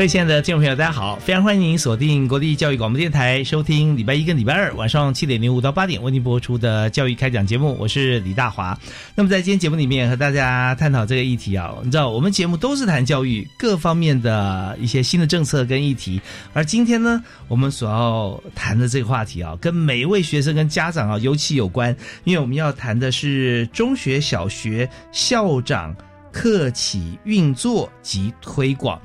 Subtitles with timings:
[0.00, 1.16] 各位亲爱的听众朋友，大家好！
[1.16, 7.76] 非常欢迎您锁定国立教育广播电台，收听礼拜一跟礼拜二晚上七点零五到八点为您播出的教育开讲节目。
[7.78, 8.74] 我是李大华。
[9.14, 16.18] 那么在今天节目里面和大家探讨这个议题啊，你知道我们节目都是谈教育各方面的一些新的政策跟议题，
[16.54, 25.94] 而今天呢，我们所要谈的这个话题啊，跟每一位学生跟家长啊尤其有关，因为我们要谈的是中学、小学校长
[26.32, 28.98] 课企运作及推广。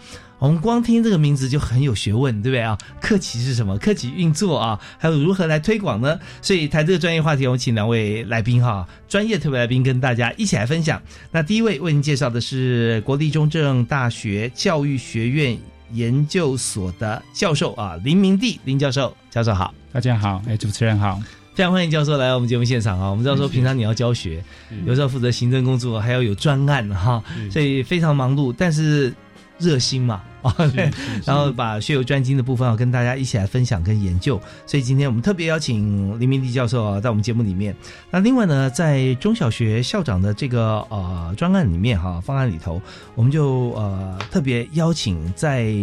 [0.46, 2.78] 我们光听这个名字就很有学问，对不对啊？
[3.02, 3.76] 客企是什么？
[3.80, 6.20] 客企运作啊，还有如何来推广呢？
[6.40, 11.02] 所以谈这个专业话题，我们请两位来宾哈，专业特别来宾跟大家一起来分享。
[11.32, 15.58] 那第一位为您介绍的是国立中正大学教育学院
[15.94, 21.20] 研究所的教授啊，林明帝林教授，教授好，大家好，哎，主持人好，
[21.56, 23.10] 非常欢迎教授来我们节目现场啊。
[23.10, 24.44] 我们知道说平常你要教学，
[24.86, 29.12] 有时候负责行政工作，还要有专案哈，所以非常忙碌，但是。
[29.58, 30.90] 热心嘛啊，对，
[31.26, 37.76] 然后把血友专精的部分啊跟大家一起来分享跟研究，所以今天我们特别邀请林明迪教授啊，在我们节目里面。
[38.12, 42.82] 那另外呢，在中小学校长的这个呃专案里面哈，方案里头，
[43.16, 45.74] 我们就呃特别邀请在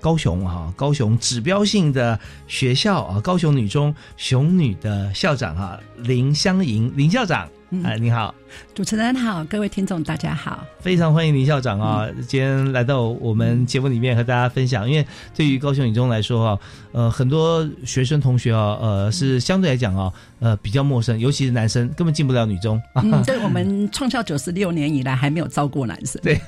[0.00, 7.48] 高雄哈，高雄指标性的学校啊，高雄女中雄女的校长哈，林香莹林校长。
[7.84, 8.34] 哎，你好，
[8.74, 14.88] 主持人好，各位听众大家好，非常欢迎林校长啊，今天来到我们节目里面和大家分享。
[14.88, 20.12] 因为对于高雄女中来说哈，呃，很多学生同学啊，呃，是相对来讲啊。
[20.38, 22.78] 呃，比较陌生，尤其是男生根本进不了女中。
[22.96, 26.20] 嗯， 对我们创校九十六年以来还没有招过男生。
[26.22, 26.38] 对，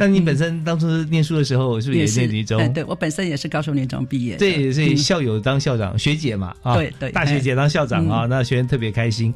[0.00, 2.72] 那你本身当初念书的时候是不是也念女中？
[2.72, 4.36] 对，我本身也是高雄女中毕业。
[4.36, 9.32] 对，所以校友当校长，学姐嘛，啊，对对，大学姐当校长啊，那学员特别开心。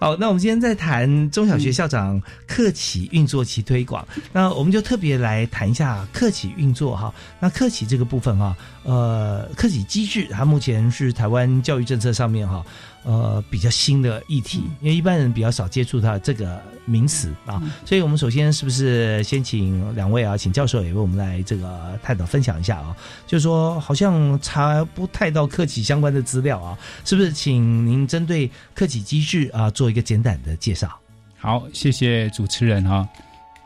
[0.00, 7.12] 好，那我们今天在谈中小学校长课企运作及推广， 那我们就特别来谈一下课企运作哈。
[7.40, 12.62] 那课企这个部分哈，呃，课企机制，它目前是台湾教育政策上面哈。
[13.04, 22.94] 呃，比较新的议题，因为一般人比较少接触到这个名词啊，所以我们首先是不是先请两位啊，请教授也为我们来这个探讨分享一下啊？
[23.26, 27.32] 就是说，好像查不太到客企相关的资料啊，是不是？
[27.32, 30.94] 请您针对客企机制啊，做一个简短的介绍。
[31.38, 33.08] 好，谢谢主持人哈。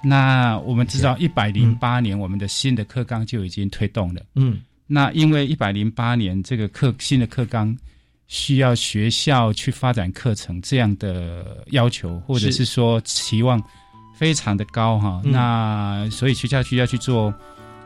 [0.05, 4.23] 那我们知道，一百零八年我们的新的课纲就已经推动了。
[4.35, 7.77] 嗯，那因为一百零八年这个课新的课纲。
[8.33, 13.63] 需要学校去发展课程这样的要求，或者是说期望
[14.17, 15.21] 非常的高哈。
[15.23, 17.33] 那所以学校需要去做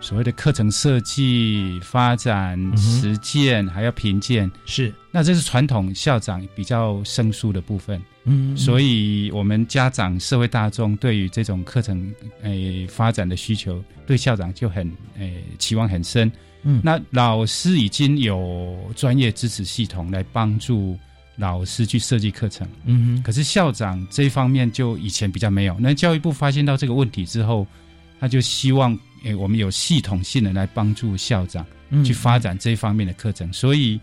[0.01, 4.49] 所谓的课程设计、发展、实践，还要评鉴。
[4.67, 8.01] 是，那这是传统校长比较生疏的部分。
[8.23, 16.31] 嗯，所以我们家长、社会大众对于这种课程诶发展的需求，对校长就很诶期望很深。
[16.69, 20.99] 嗯，那老师已经有专业支持系统来帮助
[21.37, 22.67] 老师去设计课程。
[22.87, 25.77] 嗯哼，可是校长这一方面就以前比较没有。
[25.79, 27.65] 那教育部发现到这个问题之后，
[28.19, 31.65] 他就希望诶，我们有系统性的来帮助校长
[32.05, 33.53] 去发展这一方面的课程。
[33.53, 34.01] 所以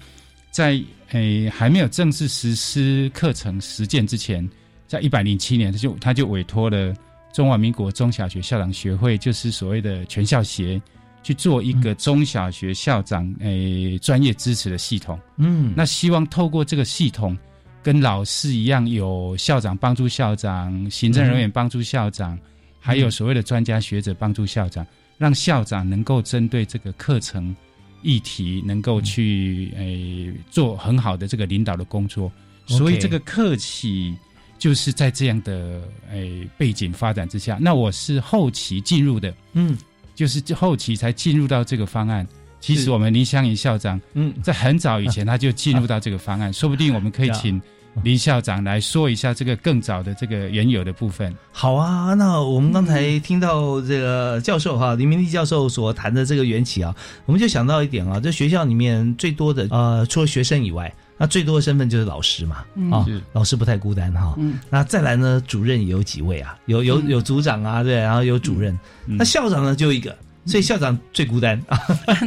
[0.50, 0.81] 在
[1.12, 4.50] 诶还没有正式实施课程实践之前，
[4.88, 6.94] 在一百零七年，他就他就委托了
[7.33, 10.81] 中华民国中小学校长学会，就是所谓的全校协。
[11.23, 17.35] 去做一个中小学校长诶专业支持的系统，嗯，那希望透过这个系统，
[17.81, 22.37] 跟老师一样，有校长帮助校长，行政人员帮助校长，
[22.79, 24.85] 还有所谓的专家学者帮助校长，
[25.17, 27.55] 让校长能够针对这个课程
[28.01, 32.31] 议题，能够去诶做很好的这个领导的工作。
[32.65, 34.15] 所以这个客企
[34.57, 35.81] 就是在这样的
[36.11, 39.77] 诶背景发展之下，那我是后期进入的，嗯，
[40.15, 42.27] 就是后期才进入到这个方案。
[42.60, 47.62] 其实我们林香怡校长，嗯，在很早以前他就进入到这个方案， 说不定我们可以请
[48.04, 51.36] 林校长来说一下这个更早的这个原有的部分。
[51.51, 56.95] 好啊，那我们刚才听到这个教授哈林明利教授所谈的这个缘起啊，
[57.25, 64.36] 我们就想到一点啊，这学校里面最多的呃，除了学生以外，那最多的身份就是老师嘛，啊，老师不太孤单哈。
[64.69, 70.15] 那再来呢，主任也有几位啊，有有有组长啊，对，然后有主任，那校长呢就一个。
[70.45, 71.80] 所以校长最孤单啊，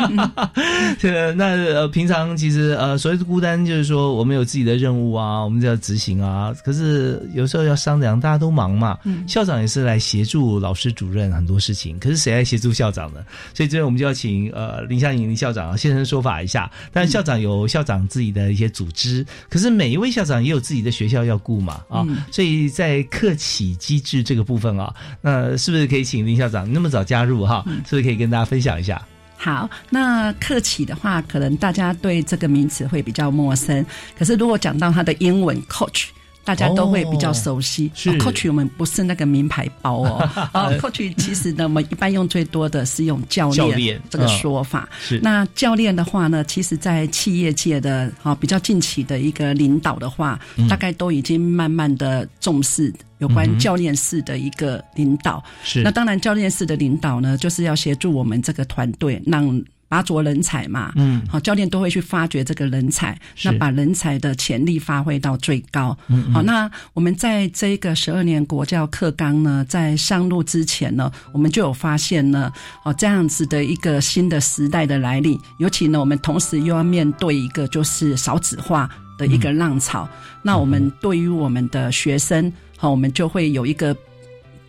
[0.99, 6.55] 这个那呃平常其实呃所谓的孤单就是说我们有自己的任务啊，我们就要执行啊。
[6.65, 8.99] 可是有时候要商量，大家都忙嘛。
[9.29, 11.99] 校长也是来协助老师主任很多事情。
[11.99, 13.21] 可是谁来协助校长呢？
[13.53, 16.71] 所以这边我们就要请呃林香莹林校长现身说法一下。
[16.93, 22.07] 但是校长有校长自己的一些组织，可是每一位校长也有自己的学校要顾嘛啊。
[22.31, 27.63] 所以在客企机制这个部分啊，那是不是可以请林校长那么早加入哈？
[27.87, 28.06] 是不是？
[28.06, 29.05] 可以跟大家分享一下。
[29.37, 33.85] 好，那客企的话，可能大家对这个名词会比较陌生。
[34.19, 36.06] 可是如果讲到它的英文 coach。
[36.46, 37.90] 大家都会比较熟悉。
[37.93, 40.19] 是，coach 我们不是那个名牌包哦。
[40.52, 44.88] 啊， coach 其实呢，我们一般用最多的是用教练这个说法。
[45.00, 50.38] 是，那教练的话呢，其实在企业界的啊比较近期的一个领导的话，
[50.69, 55.43] 大概都已经慢慢的重视有关教练式的一个领导。
[55.64, 59.62] 是，那当然教练式的领导呢，就是要协助我们这个团队让。
[59.88, 65.97] 拔擢人才嘛，嗯，好，教练都会去发掘这个人才，那把人才的潜力发挥到最高。
[66.09, 72.53] 嗯，好，那我们在这个十二年国教课纲呢，在上路之前呢，我们就有发现呢，
[72.85, 80.09] 哦，这样子的一个新的时代的来临，尤其呢，我们同时又要面对一个就是少子化的一个浪潮，
[80.43, 83.97] 那我们对于我们的学生，好，我们就会有一个。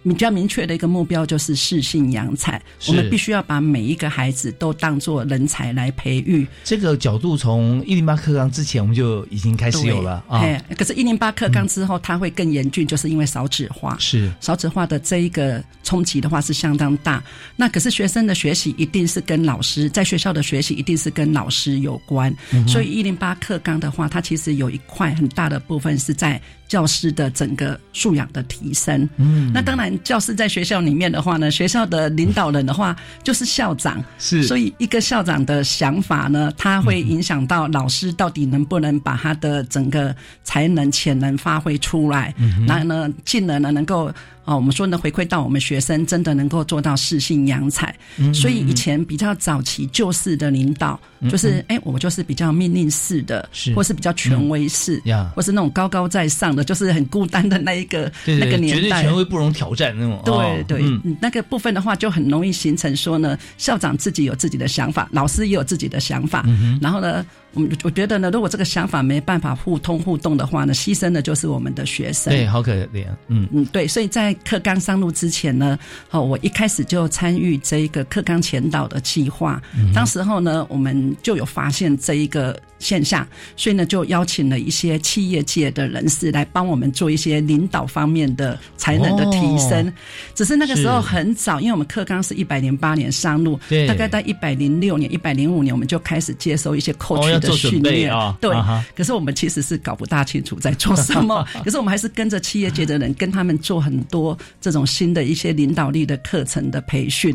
[0.04, 6.48] 比较明确的一个目标就是适性扬才，我们必须要把每一个孩子都当做人才来培育。
[6.64, 10.42] 这个角度从一零八课纲之前我们就已经开始有了啊。
[10.78, 13.98] 可是，一零八课纲之后，它会更严峻，就是因为少子化。
[14.00, 17.22] 是少子化的这一个冲击的话是相当大。
[17.56, 22.34] 那可是学生的学习一定是跟老师在学校的学习一定是跟老师有关。
[22.68, 26.42] 所以一零八课纲的话，它其实有一块很大的部分是在。
[26.68, 42.34] 教师的整个素养的提升，嗯，那当然，教师在学校里面的话呢，学校的领导人的话就是校长，是，所以一个校长的想法呢，他会影响到老师到底能不能把他的整个才能潜能发挥出来，
[42.68, 44.12] 然后呢，进而呢能够。
[44.48, 47.94] 哦，我们说呢，回馈到我们学生真的能够做到适性扬才，
[48.34, 50.98] 所以以前比较早期旧式的领导，
[51.30, 55.02] 就是哎，我就是比较命令式的，或是比较权威式，
[55.36, 60.22] 或是那种高高在上的，就是很孤单的那一个那个年代，绝对权威不容挑战那种。
[60.24, 60.82] 对对，
[61.20, 66.46] 那个部分的话，就很容易形成说呢，校长自己有自己的想法，老师也有自己的想法，
[66.82, 67.26] 然后呢。
[67.58, 72.32] 我我觉得呢，如果这个想法没办法互通互动的话呢，牺牲的就是我们的学生。
[72.32, 73.06] 对，好可怜。
[73.28, 73.88] 嗯嗯，对。
[73.88, 75.78] 所以在课纲上路之前呢，
[76.08, 79.62] 好，我一开始就参与这一个课纲前导的计划。
[79.94, 89.92] 当时候呢，我们就有发现这一个现象，所以呢，就邀请了一些企业界的人士来帮我们做一些领导方面的才能的提升。
[90.36, 97.48] 只是那个时候很早，因为我们课纲是一百零八年上路，大概在一百零六年、一百零五年，我们就开始接收一些 coach 的。
[97.48, 98.54] 做训练啊，对，
[98.94, 101.48] 可是我们其实是搞不大清楚在做什么。
[101.64, 107.34] 可是我们还是跟着企业界的人，跟他们做很多这种新的一些领导力的课程的培训。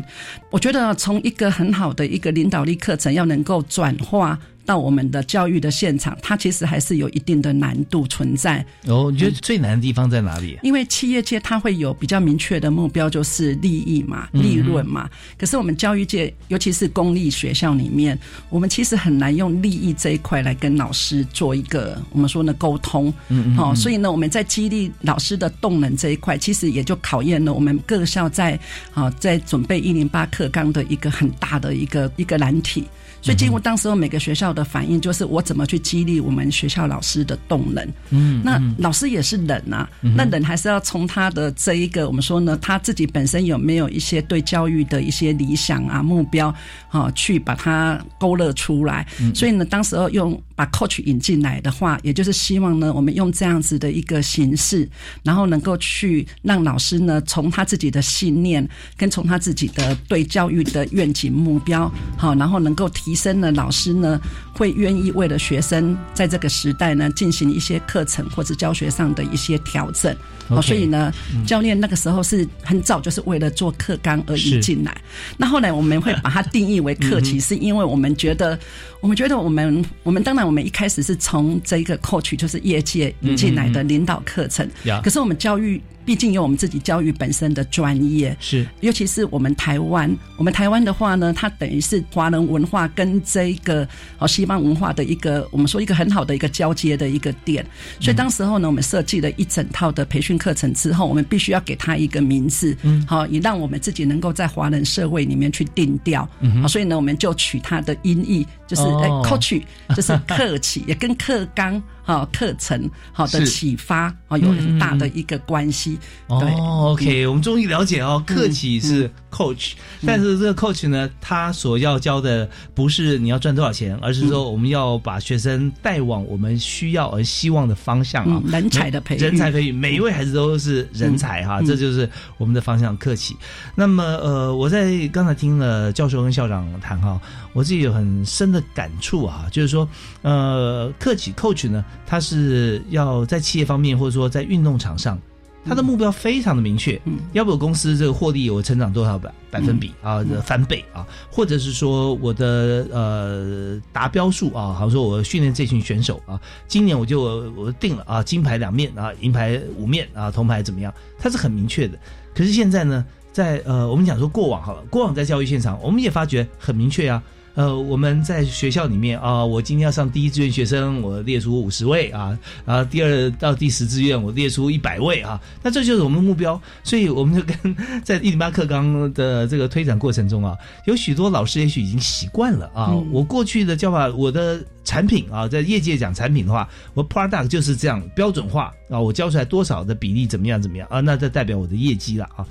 [0.51, 4.37] 我觉得从一个很好的一个领导力课程，要能够转化。
[4.65, 8.65] 到我们的教育的现场，它其实还是有一定的难度存在。
[8.87, 10.57] 哦，你觉得最难的地方在哪里？
[10.63, 15.09] 因为企业界它会有比较明确的目标，就是利益嘛、利润嘛。
[15.37, 18.17] 可是我们教育界，尤其是公立学校里面，
[18.49, 23.13] 我们其实很难用利益这一块来跟老师做一个我们说呢沟通。
[23.29, 23.57] 嗯嗯。
[23.57, 28.59] 哦，所以呢，我们在激励老师的动能这一块，其实也就考验了我们各校在
[28.93, 32.85] 啊在准备一零八课纲的一个很大的一个一个难题。
[33.23, 37.87] 所以，几乎当时候每个学校的反应就是，我怎么去激励我们学校老师的动能？
[38.09, 46.53] 嗯，那老师也是人啊，那人还是要从他的这一个，我们说呢，他自己本身有没有一些对教育的一些理想啊、目标
[46.89, 49.07] 啊，去把它勾勒出来。
[49.33, 50.39] 所以呢，当时候用。
[50.55, 54.87] 把 coach 引进来的话，也就是希望呢，我们用这样子的一个形式，
[55.23, 64.19] 然后能够去让老师呢，从他自己的信念，跟从他自己的对教育的愿景目标，好，然后能够提生呢老师呢，
[64.53, 70.15] 会愿意为了学生在这个时代呢进行一些课程或者教学上的一些调整。
[70.49, 71.11] 哦，所以呢，
[71.47, 74.95] 教练那个时候是很早就是为了做课纲而引进来。
[75.37, 78.59] 那后来我们会把它定义为课题，是因为我们觉得，
[78.99, 84.69] 我们觉得我们我们当然我们一开始是从这个 coach 就是业界引进来的领导课程，
[85.01, 85.81] 可是我们教育。
[86.05, 93.87] 毕竟有我们自己教育本身的专业，是，尤其是我们台湾，我们台湾的话呢，它等于是华人文化跟这个
[94.19, 97.65] 哦西方文化的一个，我们说一个很好的一个交接的一个点。
[97.99, 106.27] 所以当时候呢，我们设计了一整套的培训课程之后，我们必须要给它一个名字，嗯，好，也让我们自己能够在华人社会里面去定调。
[106.61, 108.81] 好，所以呢，我们就取它的音译，就是
[109.23, 109.61] coach，
[109.95, 111.81] 就是 客气，也跟课纲。
[112.03, 115.97] 好课程，好的启发，啊，有很大的一个关系。
[116.27, 119.71] 哦，OK，我们终于了解哦，客企是 coach，
[120.05, 133.35] 但是这个 coach 呢，他所要教的不是你要赚多少钱，而是说我们要把学生带往我们需要而希望的方向啊，人才的培育，人才培育，每一位孩子都是人才哈，这就是我们的方向，客企。
[133.75, 137.19] 那么，呃，我在刚才听了教授跟校长谈哈。
[137.53, 139.87] 我自己有很深的感触啊，就是说，
[140.23, 145.17] 呃，客企 coach 呢，他是要在企业方面或者说在运动场上，
[145.65, 160.93] 他的目标非常的明确，嗯，要不我公司这个获利我成长多少百百分比啊，翻倍啊，或者是说我的呃达标数啊，好像说我训练这群选手啊，今年我就我定了啊，金牌两面啊，银牌五面啊，铜牌怎么样？
[161.19, 161.97] 他是很明确的。
[162.35, 167.21] 可是现在呢，在呃，我们讲说过往好了，过往在教育现场，我们也发觉很明确啊。
[167.55, 192.47] 呃，我们在学校里面啊，我今天要上第一志愿学生，我列出五十位啊，然后第二到第十志愿我列出一百位啊，那这就是我们的目标，所以我们就跟在一零八课纲的这个推展过程中啊，有许多老师也许已经习惯了啊，我过去的教法，我的产品啊，在业界讲产品的话，我 product 就是这样标准化啊，我教出来多少的比例怎么样怎么样啊，那这代表我的业绩了啊，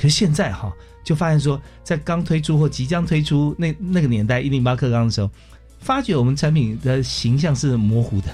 [0.00, 0.72] 可是现在哈。
[1.02, 5.30] 就发现说，在刚推出或即将推出那那个年代一零八课纲的时候，
[5.78, 8.28] 发觉我们产品的形象是模糊的。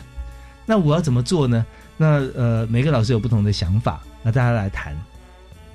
[0.67, 1.65] 那我要怎么做呢？
[1.97, 4.95] 那呃，每个老师有不同的想法，那大家来谈。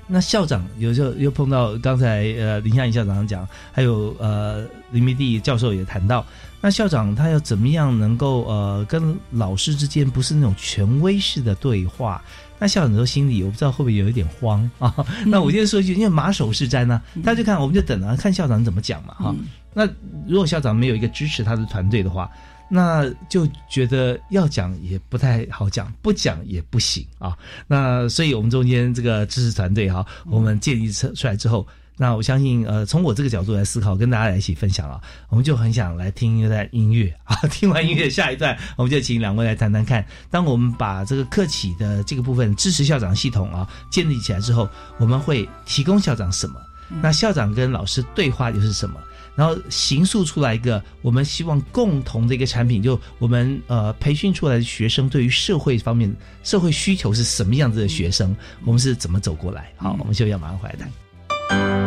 [0.06, 6.24] 那校长有时候又碰到刚才呃林夏颖校长讲，还有呃林明地教授也谈到，
[6.60, 12.22] 那校长他要怎么样能够呃跟老师之间不是那种权威式的对话？
[12.62, 14.94] 那校长都心里我不知道会不会有一点慌啊？
[15.26, 19.34] 那我先说一句，因为马首是瞻呢，大家就看我们就等啊，看校长怎么讲嘛哈。
[19.74, 19.84] 那
[20.28, 22.30] 如果校长没有一个支持他的团队的话，
[22.70, 27.36] 那就觉得要讲也不太好讲，不讲也不行啊。
[27.66, 31.66] 那所以我们中间这个支持团队哈，我们建立出出来之后。
[31.96, 37.36] 那我相信，呃，从我这个角度来思考，跟大家来一起分享啊，我们就很想来听一段音乐啊。
[37.50, 40.04] 听完音乐，下一段我们就请两位来谈谈看。
[40.30, 44.68] 当我们把这个客企的这个部分支持校长系统啊建立起来之后，
[44.98, 46.60] 我们会提供校长什么？
[47.00, 49.00] 那校长跟老师对话又是什么？
[49.34, 58.34] 然后形塑出来一个我们希望共同的一个产品，就我们呃培训出来的学生对于社会方面社会需求是什么样子的学生，
[58.64, 59.72] 我们是怎么走过来？
[59.76, 61.81] 好，我们就要马上回来谈。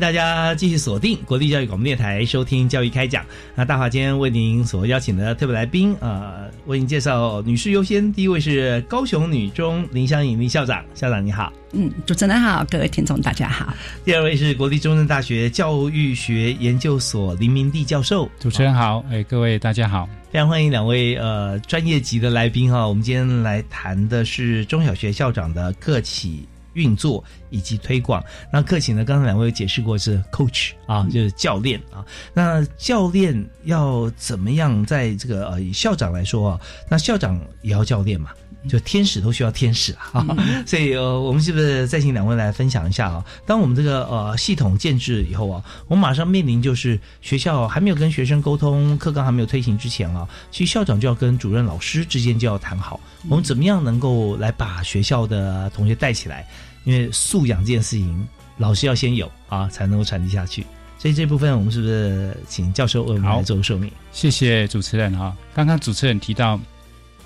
[0.00, 3.22] 迎大家继续锁定国立教育广播电台收听教育开讲。
[3.54, 8.10] 那大华今天为您所邀请的特别来宾呃，为您介绍女士优先。
[8.10, 11.52] 第一位是高雄女中林香颖林校长，校长你好。
[11.72, 13.74] 嗯，主持人好，各位听众大家好。
[14.02, 20.08] 第二位是国立中正大学教育学研究所林明地教授，主持人好，哎，各位大家好。
[20.32, 22.88] 非常欢迎两位呃专业级的来宾哈。
[22.88, 28.22] 我们今天来谈的是中小学校长的客企运作以及推广。
[28.52, 32.04] 那客勤呢，刚才两位有解释过是 coach 啊，就是教练啊。
[32.32, 38.30] 那教练要怎么样在这个呃以校长来说啊，那校长也要教练嘛。
[38.68, 40.26] 就天使都需要天使啊，
[40.66, 43.24] 所以呃，我们是不是再请两位来分享一下啊？
[43.46, 53.00] 当我们这个呃系统建制以后啊，我们马上面临就是学校还没有跟学生沟通，课纲还没有推行之前啊，其实校长就要跟主任老师之间就要谈好，
[53.30, 56.46] 我们怎么样能够来把学校的同学带起来？
[56.84, 60.66] 因为素养这件事情，老师要先有啊，才能够传递下去。
[60.98, 63.90] 所以这部分我们是不是请教授为我们来做个说明？
[64.12, 65.34] 谢谢主持人啊。
[65.54, 66.60] 刚刚主持人提到。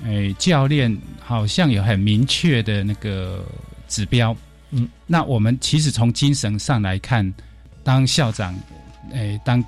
[0.04, 3.44] 哎，教练好像有很明确的那个
[3.88, 4.36] 指标，
[4.70, 7.32] 嗯，那我们其实从精神上来看，
[7.82, 8.54] 当校长，
[9.12, 9.64] 哎，当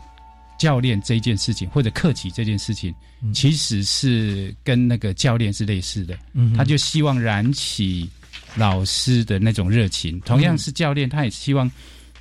[0.58, 2.94] 教练这件事情，或者客气这件事情，
[3.32, 8.08] 其实是跟那个教练是类似的，嗯，他就希望燃起
[8.56, 11.70] 老师的那种热情，同样是教练，他也希望。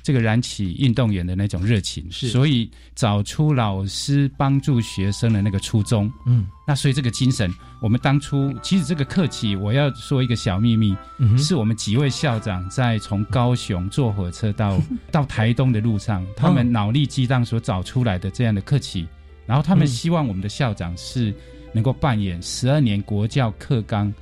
[0.06, 2.28] 这个燃起运动员的那种热情，是。
[2.28, 10.96] 所以找出老师帮助学生的那个初衷，嗯，那所以这个精神，我们当初其实这个课题，我要说一个小秘密，
[11.36, 19.08] 是我们几位校长在从高雄坐火车到 到台东的路上，他们脑力激荡所找出来的这样的客气，
[19.44, 21.34] 然后他们希望我们的校长是
[21.72, 24.14] 能够扮演十二年国教课纲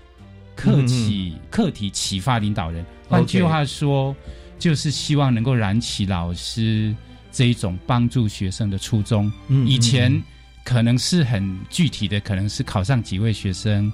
[0.56, 4.16] 课题课题启发领导人，换句话说。
[4.58, 6.94] 就是希望能够燃起老师
[7.30, 9.30] 这一种帮助学生的初衷。
[9.49, 10.23] 嗯，以前
[10.64, 13.92] 可能是很具体的，可能是考上几位学生，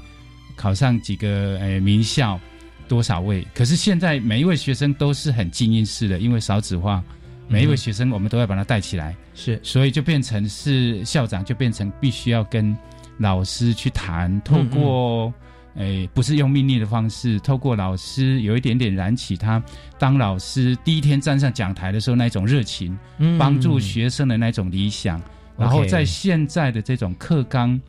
[0.57, 2.39] 考上几个诶名校，
[2.87, 3.47] 多少位。
[3.55, 7.03] 可是现在每一位学生都是很精英式的，因为少子化，
[7.49, 9.17] 每一位学生我们都要把他带起来。
[9.35, 12.77] 是，所以就变成是校长就变成必须要跟
[13.19, 15.33] 老师去谈，透过。
[15.77, 19.63] 哎，不是用命令的方式，透过老师有一点点燃起他
[19.99, 22.99] 当老师第一天站上讲台的时候那种热情，
[23.39, 25.21] 帮助学生的那种理想，
[25.57, 27.81] 然后在现在的这种课纲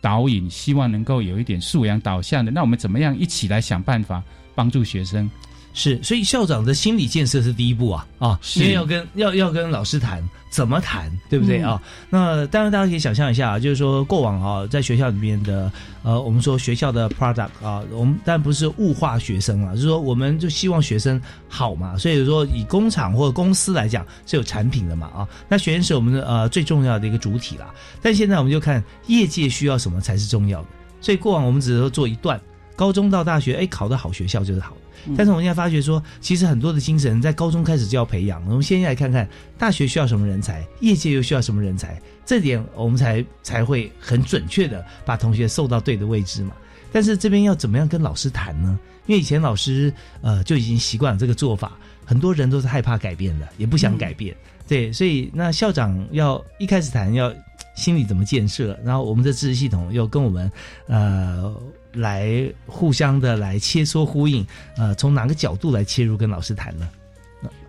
[0.00, 4.22] 导引，希望能够有一点素养导向的，那我们怎么样一起来想办法
[4.54, 5.30] 帮助学生？
[5.78, 11.80] 是，所以校长的心理建设是第一步啊啊，因为要跟要要跟老师谈，怎么谈，对不对啊？
[12.10, 15.70] 那当然大家可以想象一下啊，就是说过往啊，在学校里面的
[16.02, 27.72] 呃，我们说学校的 product 啊，我们但不是物化学生啊，就是说我们就希望学生好嘛，所以说以工厂或者公司来讲是有产品的嘛啊，那学生是我们的呃最重要的一个主体啦。
[28.02, 30.68] 但现在我们就看业界需要什么才是重要的，
[31.00, 32.40] 所以过往我们只是说做一段，
[32.74, 34.76] 高中到大学，哎，考的好学校就是好。
[35.16, 38.44] 但是我们现在发觉说，其实很多的精神在高中开始就要培养。
[38.46, 46.52] 我们先来看看大学需要什么人才，业界又需要什么人才，这点我们才才会很准确的把同学送到对的位置嘛。
[46.92, 48.78] 但是这边要怎么样跟老师谈呢？
[49.06, 51.72] 因为以前老师呃就已经习惯了这个做法，
[52.04, 54.36] 很多人都是害怕改变的，也不想改变。
[54.66, 57.32] 对，所以那校长要一开始谈要
[57.74, 60.50] 心理怎么建设，然后我们的知识系统又跟我们
[60.86, 61.54] 呃。
[61.92, 64.46] 来互相的来切磋呼应，
[64.76, 66.88] 呃，从哪个角度来切入跟老师谈呢？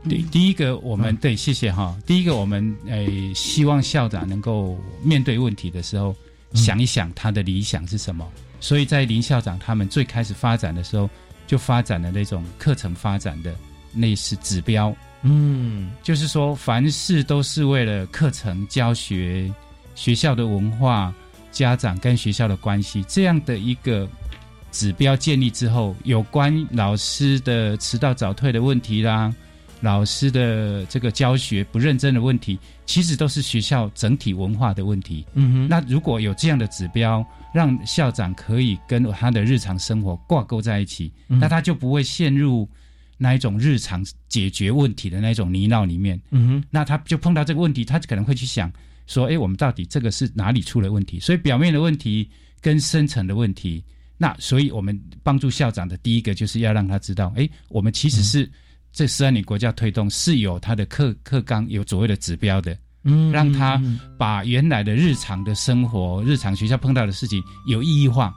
[0.10, 1.96] 对，第一个我们对，谢谢哈。
[2.06, 6.16] 第一个我们诶，希望校长能够面对问题的时候，
[6.54, 8.28] 想一想他的理想是什么。
[8.60, 11.10] 所以在林校长他们最开始发展的时候，
[11.46, 13.54] 就发展了那种课程发展的
[13.94, 19.54] 类似指标，嗯，就是说凡事都是为了课程教学、
[19.96, 21.14] 学校的文化。
[21.52, 24.08] 家长跟学校的关系这样的一个
[24.72, 29.34] 指标建立之后，有关老师的迟到早退的问题啦，
[29.82, 35.26] 老师的这个教学不认真的问题，其实都是学校整体文化的问题。
[35.34, 42.70] 嗯哼，那如果有这样的指标，让校长可以跟他的日常生活挂钩在一起，那他就不会陷入
[43.18, 46.22] 那一种日常解决问题的那种泥淖里面。
[46.30, 48.72] 嗯哼，那他就碰到这个问题，他可能会去想。
[49.10, 51.20] 说，哎，我们到底这个是哪里出了问题？
[51.20, 52.30] 所以表面的问题
[52.62, 53.84] 跟深层的问题，
[54.18, 58.50] 那所以我们帮助校长的第一个就是要让他知道，哎，我们其实是
[58.94, 63.82] 这十二年国家推动是有他的课课纲有所谓的指标的，嗯，让他
[64.16, 68.32] 把原来的日常的生活、日常学校碰到的事情有意义化，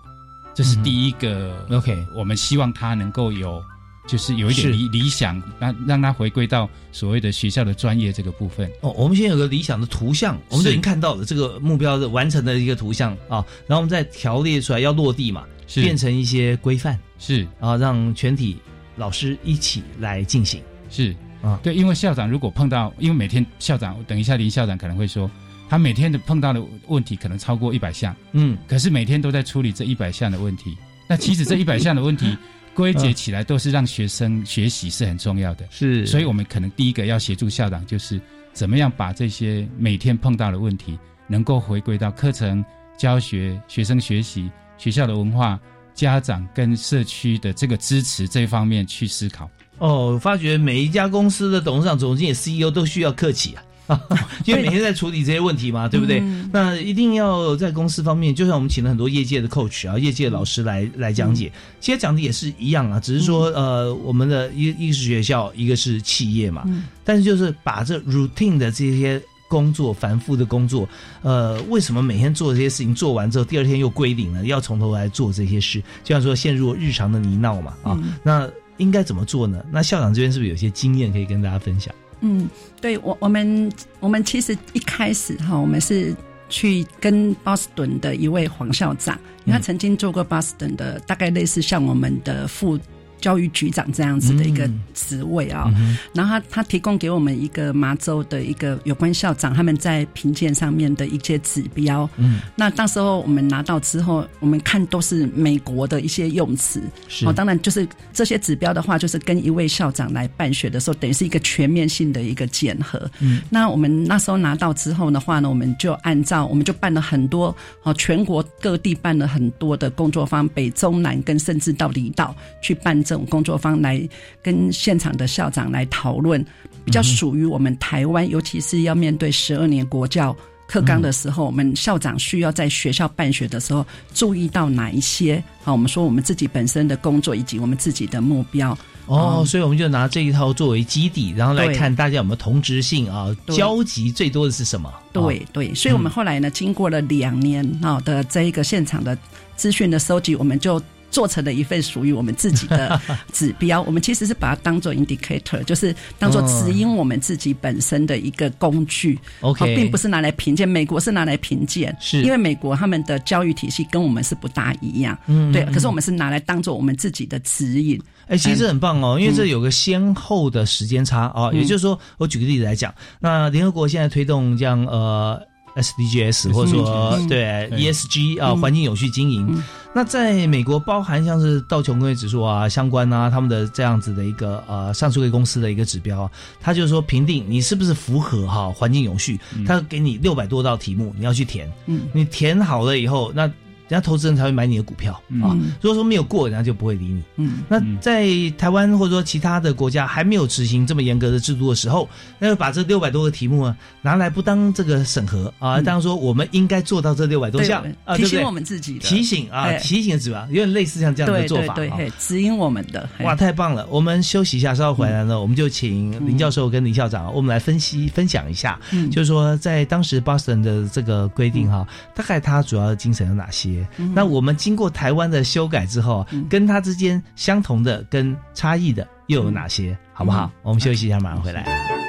[0.55, 1.67] 这是第一个。
[1.71, 3.63] OK，我们希望他能够有。
[4.07, 8.71] 就是有一点理理想，让让他回归到所谓的学校的专业这个部分。
[8.81, 17.47] 哦，我们先有个理想的图像，我们已经看到了这个目标的完成的一个图像啊，然后我们再条列出来要落地嘛，变成一些规范，是。
[17.61, 18.59] 啊，让全体
[18.97, 20.61] 老师一起来进行，
[20.91, 21.15] 是。
[21.41, 25.31] 啊，对，因为校长如果碰到，因为每天校长等一下林校长可能会说。
[25.69, 30.77] 他每天的碰到的问题可能超过一百项，嗯，可是每天都在处理这一百项的问题。
[31.09, 32.37] 那其实这一百项的问题
[32.75, 35.67] 归结起来，都是让学生学习是很重要的。
[35.71, 38.21] 是，所以我们可能第一个要协助校长，就是
[38.53, 42.65] 怎么样把这些每天碰到的问题，能够回归到课程
[42.97, 45.61] 教学、学生学习、学校的文化、
[45.95, 49.51] 家长跟社区的这个支持这一方面去思考。
[49.79, 53.63] 哦，发觉每一家公司的董事长、总经理、CEO 都需要客气啊。
[54.47, 56.21] 因为每天在处理这些问题嘛，对不对？
[56.53, 61.53] 那一定要在公司方面，就像我们请了很多业界的 coach 啊，业界老师来来讲解。
[61.81, 66.65] 其实讲的也是一样啊，只是说呃，我们的一一个是学校，一个是企业嘛。
[67.05, 70.89] 但是就是把这 routine 的这些工作、繁复的工作，
[71.23, 75.81] 呃，为什么每天做这些事情做完之后，第二天又归零了，要从头来做这些事？
[76.03, 79.63] 就像说陷入日常的泥淖嘛啊，那应该怎么做呢？
[79.71, 81.95] 那校长这边是不是有些经验可以跟大家分享？
[82.23, 82.49] 嗯，
[82.81, 86.17] 对我我们我们其实一开始哈，我们是
[86.49, 92.79] 去跟波士顿的一位黄校长，因为他曾经做过波士顿的，大概类似像我们的副。
[93.23, 95.73] 教育局长这样子的一个职位啊，
[96.13, 102.11] 然后他他提供给我们一个麻州的一个有关校长他们在评鉴上面的一些指标。
[102.17, 106.83] 嗯，那当时候我们拿到之后，我们看都是美国的一些用词。
[107.07, 113.09] 是哦，当然就是这些指标的话，就是跟一位校长来办学的时候，等于是一个全面性的一个检核。
[113.21, 117.55] 嗯，那我们那时候拿到之后的话呢，我们就按照我们就办了很多
[117.85, 123.01] 哦，全国各地办了很多的工作坊，北中南跟甚至到离岛去办。
[123.13, 124.01] 这种工作方来
[124.43, 126.43] 跟现场的校长来讨论，
[126.83, 130.35] 比较属于我们台湾，尤其是要面对十二年国教
[130.67, 135.45] 课纲的时候，我们校长需要在学校办学的时候注意到哪一些？
[135.63, 138.75] 好，我们说我们自己本身的工作以及我们自己的目标。
[139.05, 143.37] 哦，所以我们就拿这一套作为基底，然后来看大家有没有同质性啊？
[143.49, 144.91] 交集最多的是什么？
[145.13, 149.19] 对对，所以我们后来呢，经过了两年啊的这一个现场的
[149.55, 150.81] 资讯的收集，我们就。
[151.13, 153.01] 做成了一份属于我们自己的
[153.33, 159.19] 指标，我们其实是把它当做 indicator，就是当做指引我们自己本身的一个工具。
[159.43, 160.67] OK，并不是拿来评鉴。
[160.67, 165.17] 美国是拿来评鉴，是因为美国他们的教育体系跟我们是不大一样。
[165.27, 165.65] 嗯，对。
[165.67, 168.01] 可是我们是拿来当做我们自己的指引。
[168.27, 171.53] 哎，其实很棒哦，因为这有个先后的时间差啊。
[171.53, 175.41] 也就是说，我举个例子来讲，那联合国现在推动这样呃。
[175.77, 179.63] SDGs 或者说对 ESG 啊，环境有序经营。
[179.95, 186.31] 那在美国，包含像是道琼工业指数啊，相关啊，他们的这样子的一个呃上市公司的一个指标，
[186.61, 191.71] 他就是说评定你是不是符合哈环境永续，他给你六百多道题目，你要去填。
[191.87, 193.51] 嗯，你填好了以后，那。
[193.89, 195.53] 人家投资人才会买你的股票啊！
[195.81, 197.23] 如果说没有过，人家就不会理你。
[197.37, 210.47] 嗯，那在台湾或者说其他的国家还没有执行这么严格的制度的时候，那就把这六百多个题目啊拿来不当这个审核啊，当说我们应该做到这六百多项啊，提醒我们自己提醒啊，提醒是吧？
[210.49, 213.09] 有点类似像这样的做法啊，指引我们的。
[213.21, 213.87] 哇，太棒了！
[213.91, 223.82] 我们休息一下，稍后回来呢，我们就请林教授跟林校长，我们来分析分享一下，就是说在当时 Boston 的这个规定哈，大概它主要的精神有哪些？
[224.15, 229.97] 那我们经过台湾的修改之后，跟它之间相同的跟差异的又有哪些？
[230.13, 230.51] 好不好？
[230.63, 232.02] 我们休息一下，马上回来。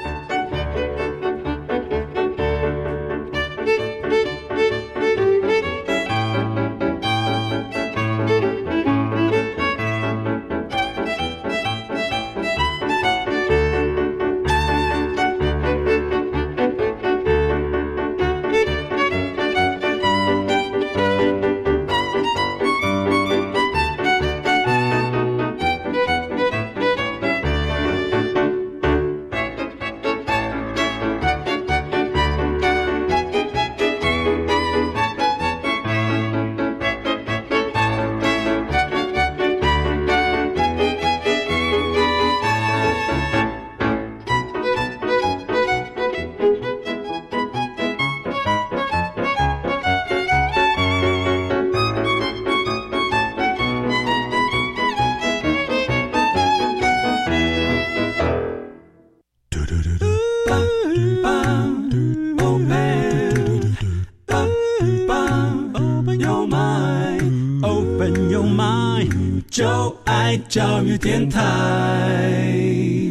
[70.47, 73.02] 教育电台。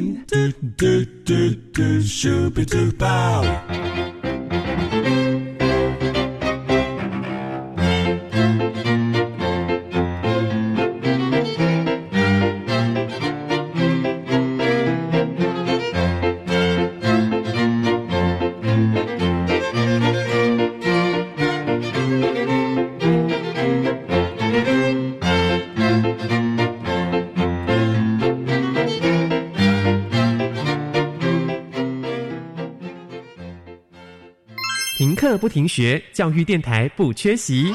[35.72, 37.74] 学，教育电台不缺席。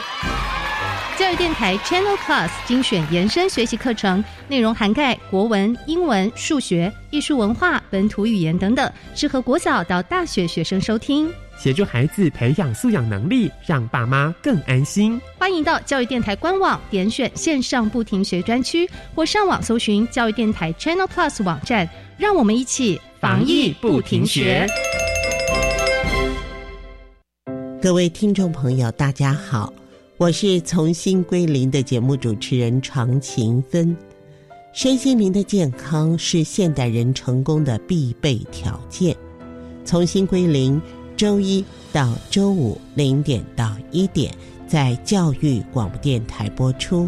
[1.17, 15.19] 教育电台 Channel Plus 精选延伸学习课程，内容涵盖国文、英文、数学、艺术文化、本土语言等等，适合国小到大学学生收听，协助孩子培养素养能力，让爸妈更安心。
[15.39, 24.67] 欢迎到教育电台官网点选线上不停学专区，或上网搜寻教育电台 Channel Plus 网站，让我们一起防疫不停学。
[27.79, 29.71] 各位听众朋友，大家好。
[30.17, 33.95] 我是重新归零的节目主持人常勤芬，
[34.73, 39.15] 身心灵的健康是现代人成功的必备条件。
[39.85, 40.81] 重新归零，
[41.15, 41.63] 周一
[41.93, 44.33] 到周五零点到一点
[44.67, 47.07] 在教育广播电台播出，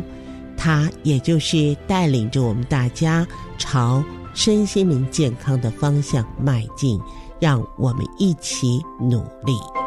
[0.55, 3.27] 它也就是带领着我们大家
[3.58, 4.03] 朝
[4.36, 6.99] 身心灵健康的方向迈进，
[7.39, 9.79] 让我们一起努力。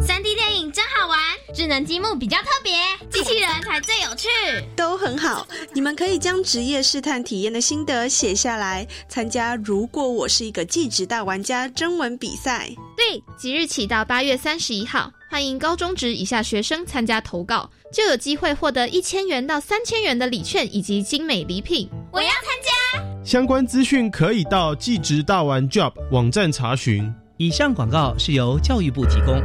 [0.00, 1.18] 三 D 电影真好玩，
[1.54, 2.72] 智能积木比较特别，
[3.10, 4.28] 机器人才最有趣。
[4.74, 12.70] 都很好，你们可以将职业试探体验的心得写下来，参加“如果我是一个技职大玩家”征文比赛。
[12.96, 21.88] 对，即日起到八月三十一号，欢迎高中职以下学生参加投稿，就有机会获得一千元到三千元的礼券以及精美礼品。
[22.10, 27.12] 我要参加，相关资讯可以到技职大玩 Job 网站查询。
[27.36, 29.40] 以上广告是由教育部提供。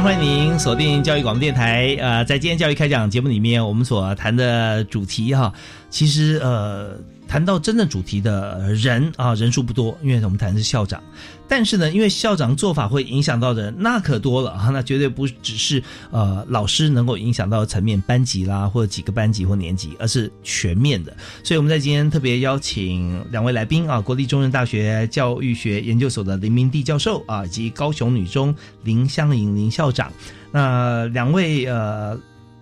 [0.00, 1.96] 欢迎您锁定教育广播电台。
[2.00, 5.52] 呃，在今天教育开讲节目里面，我们所谈的主题哈，
[5.90, 6.96] 其实呃。
[7.28, 11.00] 谈到真正主题的人啊，人数不多，因为我们谈的是校长。
[11.46, 21.14] 但是呢，因为校长做法会影响到的人，那可多了啊，那绝对不只是呃老师能够影响到层面，班级啦，或者几个班级或年级，而是全面的。
[21.44, 30.10] 所以我们在今天特别邀请两位来宾啊，国立中正大学教育学研究所的林明地教授啊，以及高雄女中林香莹林校长。
[30.50, 32.18] 那两位呃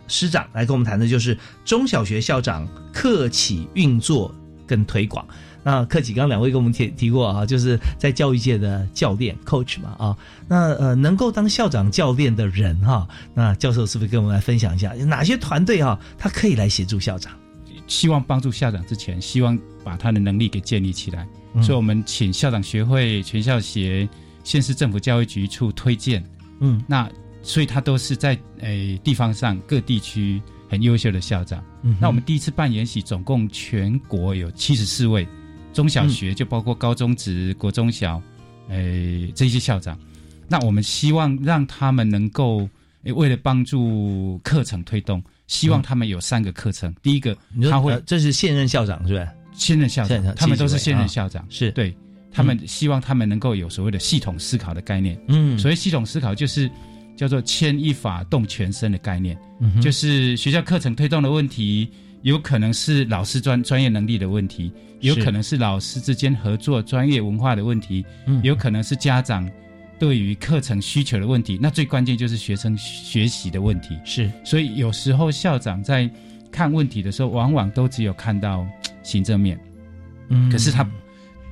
[0.09, 4.35] 师长来跟我们谈的就是中小学校长课企运作。
[4.67, 5.27] 跟推广，
[5.63, 10.17] 那克启刚两位跟我们提提过啊，就是在教育界的教练 coach 嘛啊，
[10.49, 14.93] 那呃能够当校长教练的人哈，那教授是不是跟我们来分享一下？
[14.95, 17.33] 哪些团队哈，他可以来协助校长？
[17.87, 21.27] 希望帮助校长之前，希望把他的能力给建立起来，
[21.63, 24.09] 所以我们请校长学会、全校协、
[24.43, 26.25] 县市政府教育局处推荐，
[26.61, 27.09] 嗯，那
[27.43, 30.43] 所以他都是在诶地方上各地区。
[30.69, 31.63] 很优秀的校长，
[32.01, 35.27] 那我们第一次办研习，总共全国有七十四位
[35.73, 38.21] 中小学，就包括高中职、国中小，
[38.69, 39.97] 诶这些校长。
[40.49, 42.69] 那我们希望让他们能够，
[43.05, 46.93] 为了帮助课程推动，希望他们有三个课程。
[47.01, 47.37] 第一个，
[47.71, 49.33] 他会这是现任校长是吧？
[49.53, 51.97] 现任校长，他们都是现任校长，是对
[52.33, 55.17] 他们希望他们能够有所谓的系统思考的概念。
[55.29, 56.69] 嗯，所谓系统思考就是。
[57.17, 59.37] 叫做牵一发动全身的概念，
[59.81, 61.89] 就是学校课程推动的问题，
[62.23, 68.05] 有可能是老师专专业能力的问题，有可能是老师之间合作专业文化的问题，
[68.43, 69.51] 有可能是家长
[69.99, 71.59] 对于课程需求的问题。
[71.61, 73.99] 那最关键就是学生学习的问题。
[74.05, 76.09] 是，所以有时候校长在
[76.53, 78.67] 看问题的时候，往往都只有看到
[79.03, 79.59] 行政面，
[80.29, 80.87] 嗯，可是他。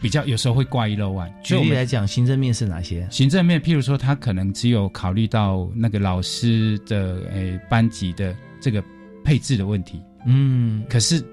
[0.00, 1.33] 比较有时候会挂一漏万。
[1.42, 3.07] 举例来讲，行政面是哪些？
[3.11, 8.85] 行政面，譬如说，他可能只有考虑到那个老师的诶班级的这个
[9.24, 10.00] 配置的问题。
[10.26, 11.24] 嗯，可是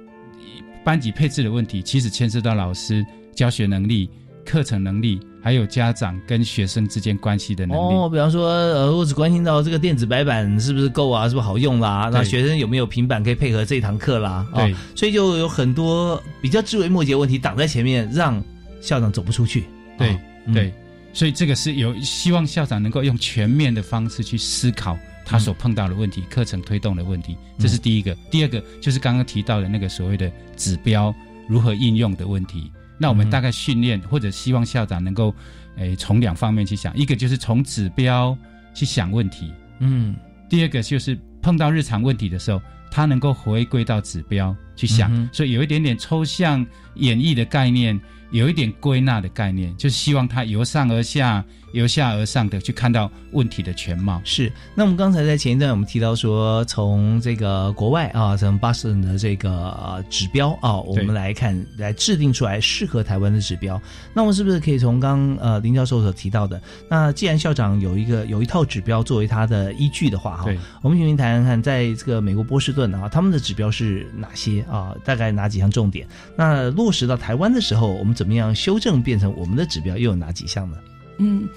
[0.85, 4.09] 班级配置的问题，其实牵涉到老师教学能力、
[4.45, 7.81] 课程能力，还有家长跟学生之间关系的能力。
[7.81, 12.09] 哦，比方说，呃，我只关心到这个电子白板是不是够啊，是不是好用啦？
[12.11, 14.47] 那学生有没有平板可以配合这堂课啦？
[14.55, 18.41] 对，所以就有很多比较枝微末节问题挡在前面，让。
[18.81, 19.65] 校长走不出去，
[19.97, 20.17] 对
[20.53, 20.73] 对，
[21.13, 28.13] 所以这个是有希望校长能够用全面的方式去思考他所碰到的问题，课程推动的问题，这是第一个。
[28.29, 31.13] 第二个就是刚刚提到的那个所谓的指标
[31.47, 32.71] 如何应用的问题。
[32.97, 35.33] 那我们大概训练或者希望校长能够，
[35.77, 38.37] 诶，从两方面去想，一个就是从指标
[38.75, 40.15] 去想问题，嗯，
[40.47, 46.63] 第二个就是碰到日常问题的时候，他能够回归到指标去想，所以有一点点抽象
[46.95, 47.99] 演绎的概念，
[48.31, 51.45] 有一点归纳的概念，就是希望它由上而下。
[51.71, 54.51] 由下而上的去看到问题的全貌是。
[54.75, 63.81] 那我们刚才在前一段我们提到说，从这个国外啊，从巴斯顿的这个指标啊，我们来看来制定出来适合台湾的指标。
[64.13, 66.61] 那我们是不是可以从刚呃林教授所提到的？
[66.89, 74.95] 那既然校长有一个有一套指标作为他的依据的话，哈，我们请您谈谈看，在这个美国波士顿啊，他们的指标是哪些啊？
[75.03, 76.07] 大概哪几项重点？
[76.35, 79.97] 那落实到台湾的时候，我们怎么样修正变成我们的指标？
[79.97, 80.77] 又有哪几项呢？
[81.21, 81.47] 嗯，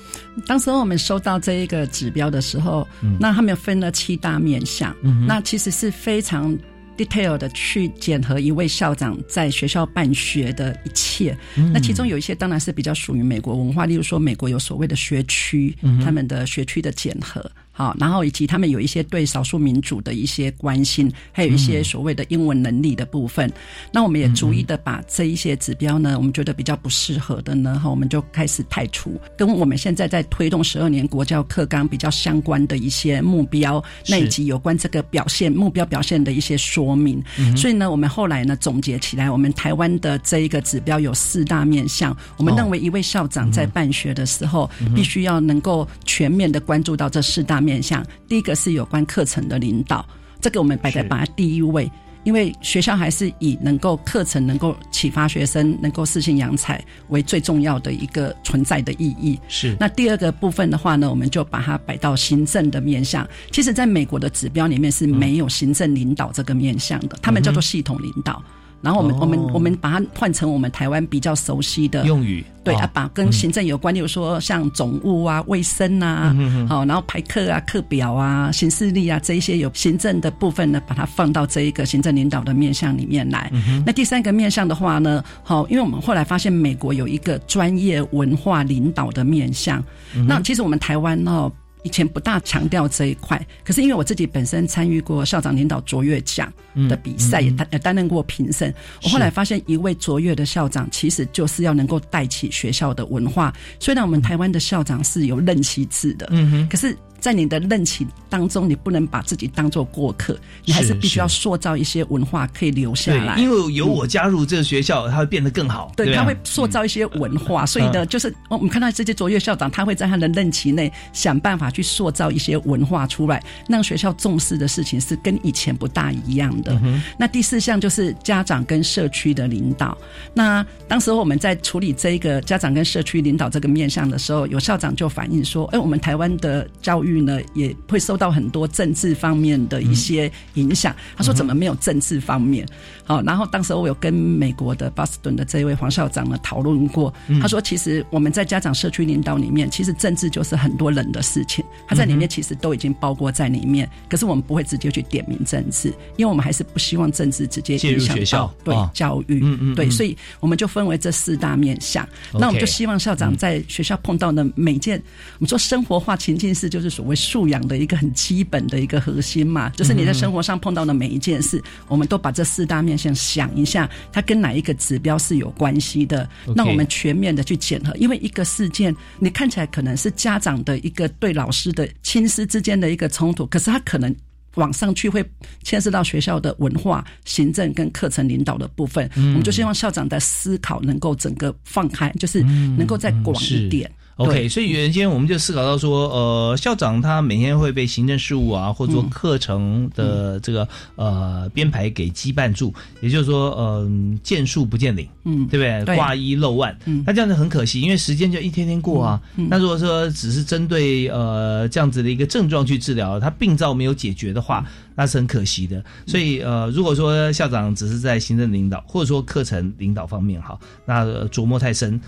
[0.46, 2.86] 当时我们收到这一个指标的时候，
[3.18, 4.94] 那他们分了七大面向，
[5.26, 6.54] 那其实是非常
[6.96, 11.36] detail 的去检核一位校长在学校办学的一切。
[11.72, 17.50] 那其中有一些当然是比较属于美国文化，例如说美国有所谓的学区，他们的学区的检核。
[17.76, 23.52] 好，然后以及他们有一些对少数民族的一些关心，还有一些所谓的英文能力的部分。
[23.90, 29.20] 那我们也逐一的把这一些指标呢，我们觉得比较不适合的呢，哈，我们就开始排除。
[29.36, 37.22] 跟我们现在在推动十二年国教课纲比较相关的一些目标，那以及有关这个表现目标表现的一些说明。
[37.56, 42.16] 所以呢，我们后来呢总结起来，我们台湾的这一个指标有四大面向。
[42.36, 47.54] 我们认为一位校长在办学的时候，必须要能够全面的关注到这四大。
[47.64, 50.04] 面向第一个是有关课程的领导，
[50.40, 51.90] 这个我们摆在把它第一位，
[52.24, 59.38] 因为学校还是以能够课程能够启发学生，能够适性扬才为最重要的一个存在的意义。
[59.48, 63.28] 是那第二个部分的话呢，我们就把它摆到行政的面向。
[63.52, 68.42] 其实，在美国的指标里面是没有行政领导这个面向的，他们叫做系统领导。
[68.84, 76.36] 然后我们我们我们把它换成我们台湾比较熟悉的用语，对啊，把跟行政有关，例如说像总务啊、卫生啊，
[76.68, 83.50] 好，然后排课啊、课表啊、行事历啊这一些有行政的部分呢，把它放到这一个行政领导的面向里面来。
[83.86, 89.82] 那第三个面向的话呢，好，因为我们后来发现美国有一个专业文化领导的面向，
[90.26, 91.50] 那其实我们台湾哦。
[91.84, 96.52] 以前不大强调这一块，可是因为我自己本身参与过校长领导卓越奖
[96.88, 98.74] 的比赛，也担也担任过评审。
[99.04, 103.52] 我后来发现，一位卓越的校长，其实就是要能够带起学校的文化。
[103.78, 106.96] 虽然我们台湾的校长是有任期制的，嗯哼，可是。
[107.24, 113.38] 在你的任期当中，你不能把自己当做过客，你还是必须要塑造一些文化可以留下来。
[113.38, 115.90] 因为有我加入这个学校，它会变得更好。
[115.96, 126.78] 对，他会塑造一些文化，所以呢，就是我们看到这些卓越校长，他会在他的任期内想办法去塑造一些文化出来，让学校重视的事情是跟以前不大一样的。
[127.16, 129.96] 那第四项就是家长跟社区的领导。
[130.34, 140.94] 那当时我们在处理这个家长跟社区领导这个面向的时候，有校长就反映说：“哎，我们台湾的教育。”呢也会受到很多政治方面的一些影响。
[141.16, 142.66] 他说：“怎么没有政治方面？”
[143.06, 147.12] 好，然后当时我有跟美国的巴斯顿的这一位黄校长呢讨论过。
[147.40, 153.88] 他说：“其实我们在家长社区领导里面，其实政治就是很多人的事情，他在里面其实都已经包括在里面。
[154.08, 159.40] 可是我们不会直接去点名政治，因为我们还是不希望政治直接影响到对教育。
[159.42, 162.08] 嗯嗯，对，所以我们就分为这四大面向。
[162.32, 165.02] 那我们就希望校长在学校碰到的每件，
[165.38, 172.94] 我们说生活化情境式，就是所谓素养的一个很基本的一个核心嘛，就是你在生活上碰到的每一件事，我们都把这四大面。
[172.94, 176.26] 向想一下，它跟哪一个指标是有关系的？
[176.54, 184.14] 那我们全面的去检核，因为一个事件，你看起来可能是家长的一个对老师的亲师之间的一个冲突，可是他可能
[184.54, 185.24] 往上去会
[185.64, 189.10] 牵涉到学校的文化、行政跟课程领导的部分。
[189.16, 192.42] 我们就希望校长的思考能够整个放开，就是
[192.78, 193.90] 能够再广一点。
[194.16, 205.96] OK，所以原先我们就思考到说，呃，校长他每天会被行政事务啊，或者说课程的这个呃编排给羁绊住，也就是说，嗯，见树不见林，嗯，对不对？
[205.96, 209.20] 挂一漏万，嗯，那这样子很可惜，因为时间就一天天过啊。
[209.36, 215.84] 嗯那如果说只是针对呃这样子的一个症状去治疗，他病灶没有解决的话，那是很可惜的。
[216.06, 220.56] 所以呃，如果说校长只是在行政领导或者说课程领导方面哈，
[220.86, 222.00] 那琢磨太深。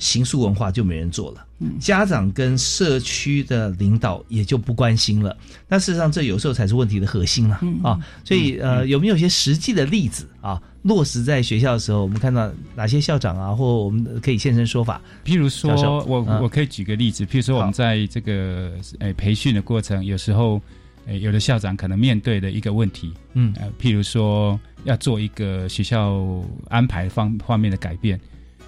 [0.00, 1.46] 刑诉文化就没人做了，
[1.78, 5.36] 家长跟社区的领导也就不关心了。
[5.68, 8.00] 但事实上，这有时候才是问题的核心了啊！
[8.24, 15.00] 所以，呃，有没有一些实际的例子啊，落实在学校的时候，我们看到哪些校长啊，或我们可以现身说法？
[15.22, 15.70] 譬如说，
[16.06, 20.58] 我我可以举个例子，譬如说，我们在这个诶培训的过程，有时候
[21.04, 26.24] 诶有的校长可能面对的一个问题，嗯，呃，譬如说要做一个学校
[26.70, 28.18] 安排方方面的改变。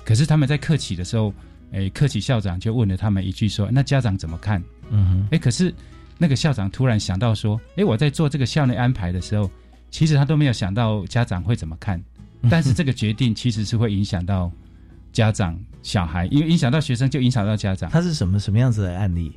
[0.04, 1.32] 可是他们在客企的时候，
[1.72, 5.72] 哎，客气校长就问了他们一句说：“那家长怎么看？”嗯哼，哎，可是
[6.18, 9.50] 那个校长突然想到说：“哎，我在做这个校内安排的时候，
[9.90, 12.02] 其实他都没有想到家长会怎么看，
[12.50, 14.50] 但是这个决定其实是会影响到
[15.12, 17.90] 家长、小孩，因为影响到学生就影响到家长。
[17.90, 19.32] 他是什么什么样子的案例？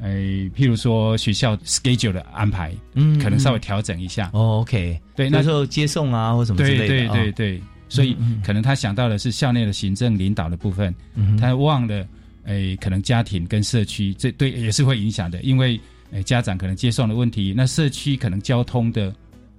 [0.00, 0.10] 哎，
[0.54, 4.30] 譬如说学校 schedule 的安排，嗯，可能稍微调整一下。
[4.32, 7.62] 哦，OK，对，那时候接送啊或什么之类的，对对对对。
[7.88, 10.94] 所以可能他想到的是校内的行政领导的部分，
[11.40, 12.06] 他忘了，
[12.44, 15.80] 诶，可能家庭跟社区这对也是会影响的，因为
[16.12, 19.14] 诶家长可能接送的问题，那社区可能交通的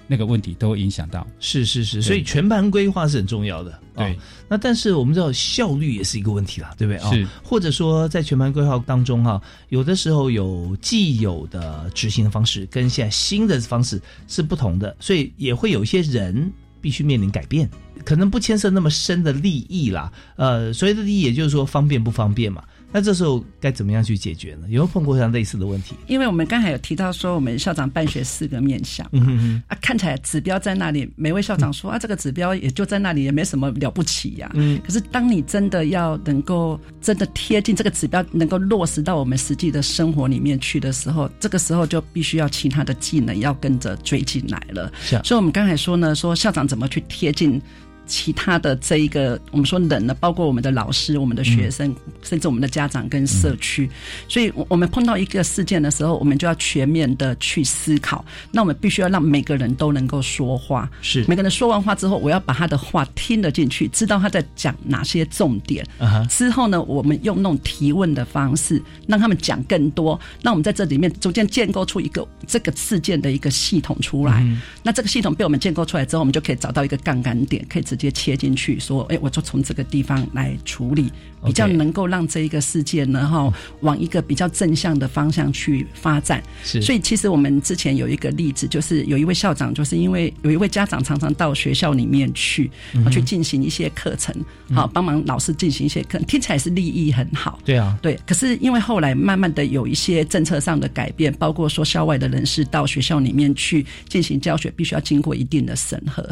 [0.08, 1.26] 那个问题都会影响到。
[1.40, 3.80] 是是是，所以全盘规划是很重要的。
[3.96, 4.18] 对，
[4.48, 7.12] 那但是我们知道效率也是一个问题啦，对不对啊？
[7.12, 16.52] 是，或者说在全盘规划当中哈，有的时候有既有的执行的方式跟现在新的方式是不同的，所以也会有一些人
[16.82, 17.70] 必须面临改变。
[18.10, 22.64] 可能不牵涉那么深的利益啦，呃，所谓的利益也就是说方便不方便嘛。
[22.92, 24.62] 那这时候该怎么样去解决呢？
[24.64, 25.94] 有没有碰过像类似的问题？
[26.08, 34.50] 因为我们刚才有提到说，我们校长办学四个面向，嗯哼啊，看起来指标在那里，每位校长说啊，这个指标也就在那里，也没什么了不起呀。
[34.56, 44.92] 嗯，可是当你真的要能够真的贴近这个指标，能够落实到我们实际的生活里面去的时候，这个时候就必须要其他的技能要跟着追进来了。
[45.00, 47.62] 是，所以我们刚才说呢，说校长怎么去贴近。
[48.10, 53.90] 其他的这一个，我们说人呢，包括我们的老师、我们的学生，甚至我们的家长跟社区。
[54.28, 58.26] 所以，我们碰到一个事件的时候，我们就要全面的去思考。
[58.52, 60.90] 那我们必须要让每个人都能够说话。
[61.04, 65.86] 是，每个人说完话之后，我要把他的话听得进去，知道他在讲哪些重点。
[66.28, 70.20] 之后呢，我们用那种提问的方式，让他们讲更多。
[70.42, 74.44] 那我们在这里面逐渐建构出一个这个事件的一个系统出来。
[74.82, 77.99] 那这个系统被我们建构出来之后，我们就可以找到一个杠杆点，可以直。
[78.00, 81.12] 直接切进去，说：“哎，我就从这个地方来处理，
[81.44, 86.42] 比较能够让这一个事件呢，哈，往一个比较正向的方向去发展。
[86.64, 92.72] 是，所以其实我们之前有一个例子，就是有一位校长，就是因为有一位家长常常到学校里面去，
[93.12, 94.34] 去进行一些课程，
[94.74, 97.60] 好帮忙老师进行一些课，听起来是利益很好。
[97.66, 98.18] 对啊，对。
[98.26, 106.26] 可是因为后来慢慢的有一些政策上的改变，包括说校外的人士到学校里面去进行教学，必须要经过一定的审核。”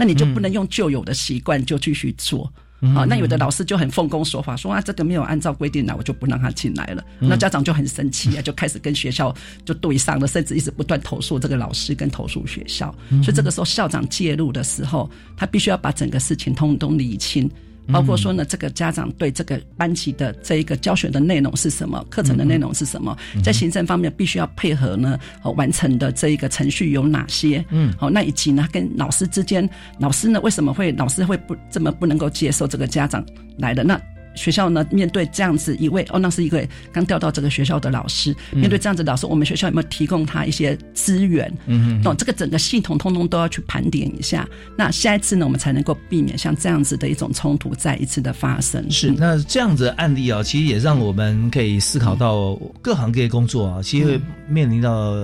[0.00, 2.50] 那你就不能用旧有的习惯就继续做，
[2.96, 7.04] 啊，那有的老师就很奉公守法，说啊这个没有按照规定来，我就不让他进来了。
[7.18, 12.94] 那家长就很生气啊，就开始跟学校就对上了，甚至一直不断投诉这个老师跟投诉学校。
[13.22, 17.50] 所以这个时候校长介入的时候，他必须要把整个事情通通理清。
[17.92, 25.18] 包括说呢，这个家长对这个班级的这一个教学的内容是什么，课程的内容是什么，在行政方面必须要配合呢，
[25.56, 27.64] 完成的这一个程序有哪些？
[27.70, 29.68] 嗯，好，那以及呢，跟老师之间，
[29.98, 33.24] 老师呢为什么会老师会不这么不能够接受这个家长
[33.58, 34.00] 来的那？
[34.40, 41.52] 学校呢，面对这样子一位哦，那是一个刚调到这个学校的老师，面对这样子老师，我们学校有没有提供他一些资源？
[41.66, 44.48] 嗯，那这个整个系统通通都要去盘点一下。
[44.78, 48.90] 那下一次呢，我们才能够避免像这样子的一种冲突再一次的发生。
[48.90, 55.14] 是，那这样子的案例啊，其实也让我们可以思考到各行各业工作啊，其实会面临到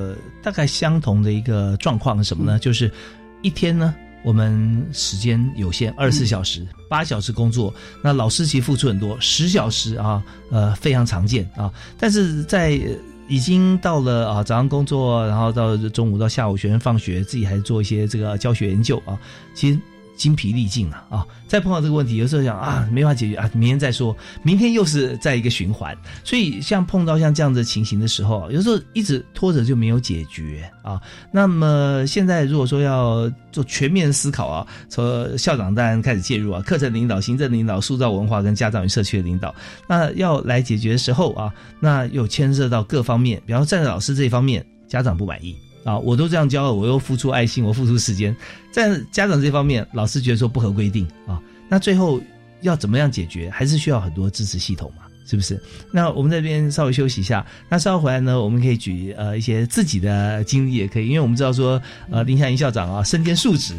[0.42, 2.58] 大概相同的一个状况是什么呢？
[2.58, 2.92] 就是
[3.40, 3.94] 一天呢。
[4.26, 7.72] 我们时间有限，二十四小时，八小时工作。
[8.02, 10.20] 那老师其实付出很多，十小时啊，
[10.50, 11.72] 呃，非常常见啊。
[11.96, 12.80] 但是在
[13.28, 19.16] 已经到了啊，早上工作，然后到中午到下午，学生放学，自己还做一些这个教学研究啊，
[19.54, 19.78] 其实。
[20.16, 21.26] 精疲力尽了啊！
[21.46, 24.16] 再碰到这个问题，有时候想啊，没法解决啊，明天再说。
[24.42, 31.00] 明天又是在一个循环，所以像碰到像这样子情形的时候，有时候一直拖着就没有解决啊。
[31.30, 39.54] 那么现在如果说要做全面思考啊，从校长当然开始介入啊，课程领导、行政领导、塑造文化跟家长与社区的领导，
[39.86, 45.56] 那要来解决的时候啊，那又牵涉到各方面，比方站在老师这一方面，家长不满意。
[45.86, 48.36] 啊，我都这样教了，我又付出爱心，我付出时间，
[48.72, 52.20] 在家长这方面，老师觉得说不合规定啊，那最后
[52.62, 53.48] 要怎么样解决？
[53.48, 55.60] 还是需要很多支持系统嘛，是不是？
[55.90, 63.74] 那我们这边稍微休息一下，那稍后回来呢，我们可以举呃一些自己的经历也可以，因为我们知道说呃林夏英校长啊身兼数职，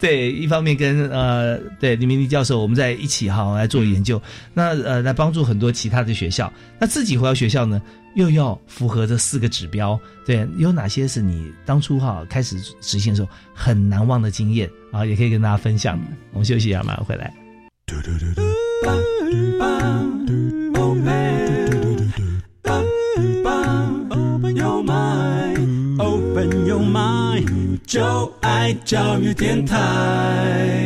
[0.00, 4.20] 对，一方面跟呃对李明利教授我们在一起哈来做研究，
[4.52, 7.80] 那呃来帮助很多其他的学校，那自己回到学校呢？
[8.14, 15.04] 又要符合这四个指标，对，有哪些是你当初哈开始实现的时候很难忘的经验啊？
[15.04, 16.00] 也可以跟大家分享。
[16.30, 17.34] 我们休息一下，马上回来。
[27.86, 30.84] 就爱教育电台。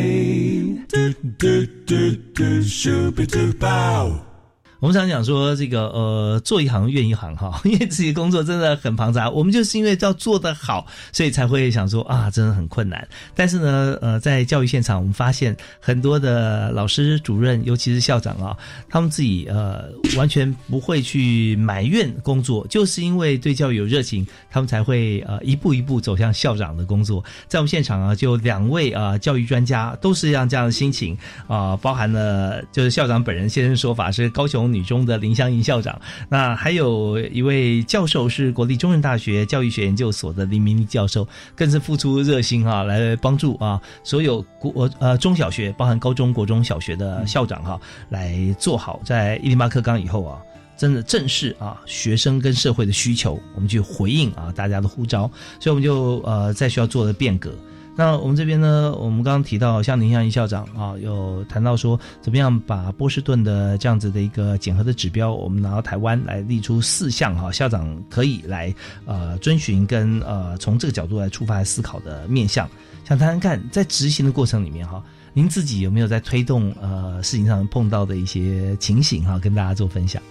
[4.81, 9.29] 我们常讲说这个呃，做一行怨一行哈， 因为自己工作真的很庞杂。
[9.29, 13.07] 我们就是因为要做得好，所以才会想说啊，真的很困难。
[13.35, 18.57] 但是呢，呃，在教育现场，我们发现很多的老师、主任，尤其是校长啊，
[18.89, 27.25] 他们自己呃，完全不会去埋怨工作，就是因为对教育有热情，他们才会呃一步一步走向校长的工作。
[27.49, 31.19] 在我们现场啊，就两位啊教育专家都是让这样的心情
[31.49, 50.41] 啊，包含了就是校长本人现身说法是高雄女中的林香莹校长，那还有一位教授是国立中正大学教育学研究所的林明丽教授，更是付出热心啊，来帮助啊所有国呃中小学，包含高中国中小学的校长哈，来做好在一零八课纲以后啊，
[50.77, 57.53] 真的正视啊学生跟社会的需求，我们去回应啊大家的呼召，所以我们就呃在学校做了变革。
[57.99, 68.73] 那我们这边呢，我们刚刚提到，像林向一校长啊，有谈到说，怎么样把波士顿的这样子的一个检核的指标，我们拿到台湾来立出四项哈，校长可以来
[69.05, 72.71] 呃遵循跟呃从这个角度来出发来思考的面向，
[73.05, 80.23] 想谈谈看，在执行的过程里面哈，您自己有没有在推动呃事情上碰到的一些情形哈，跟大家做分享。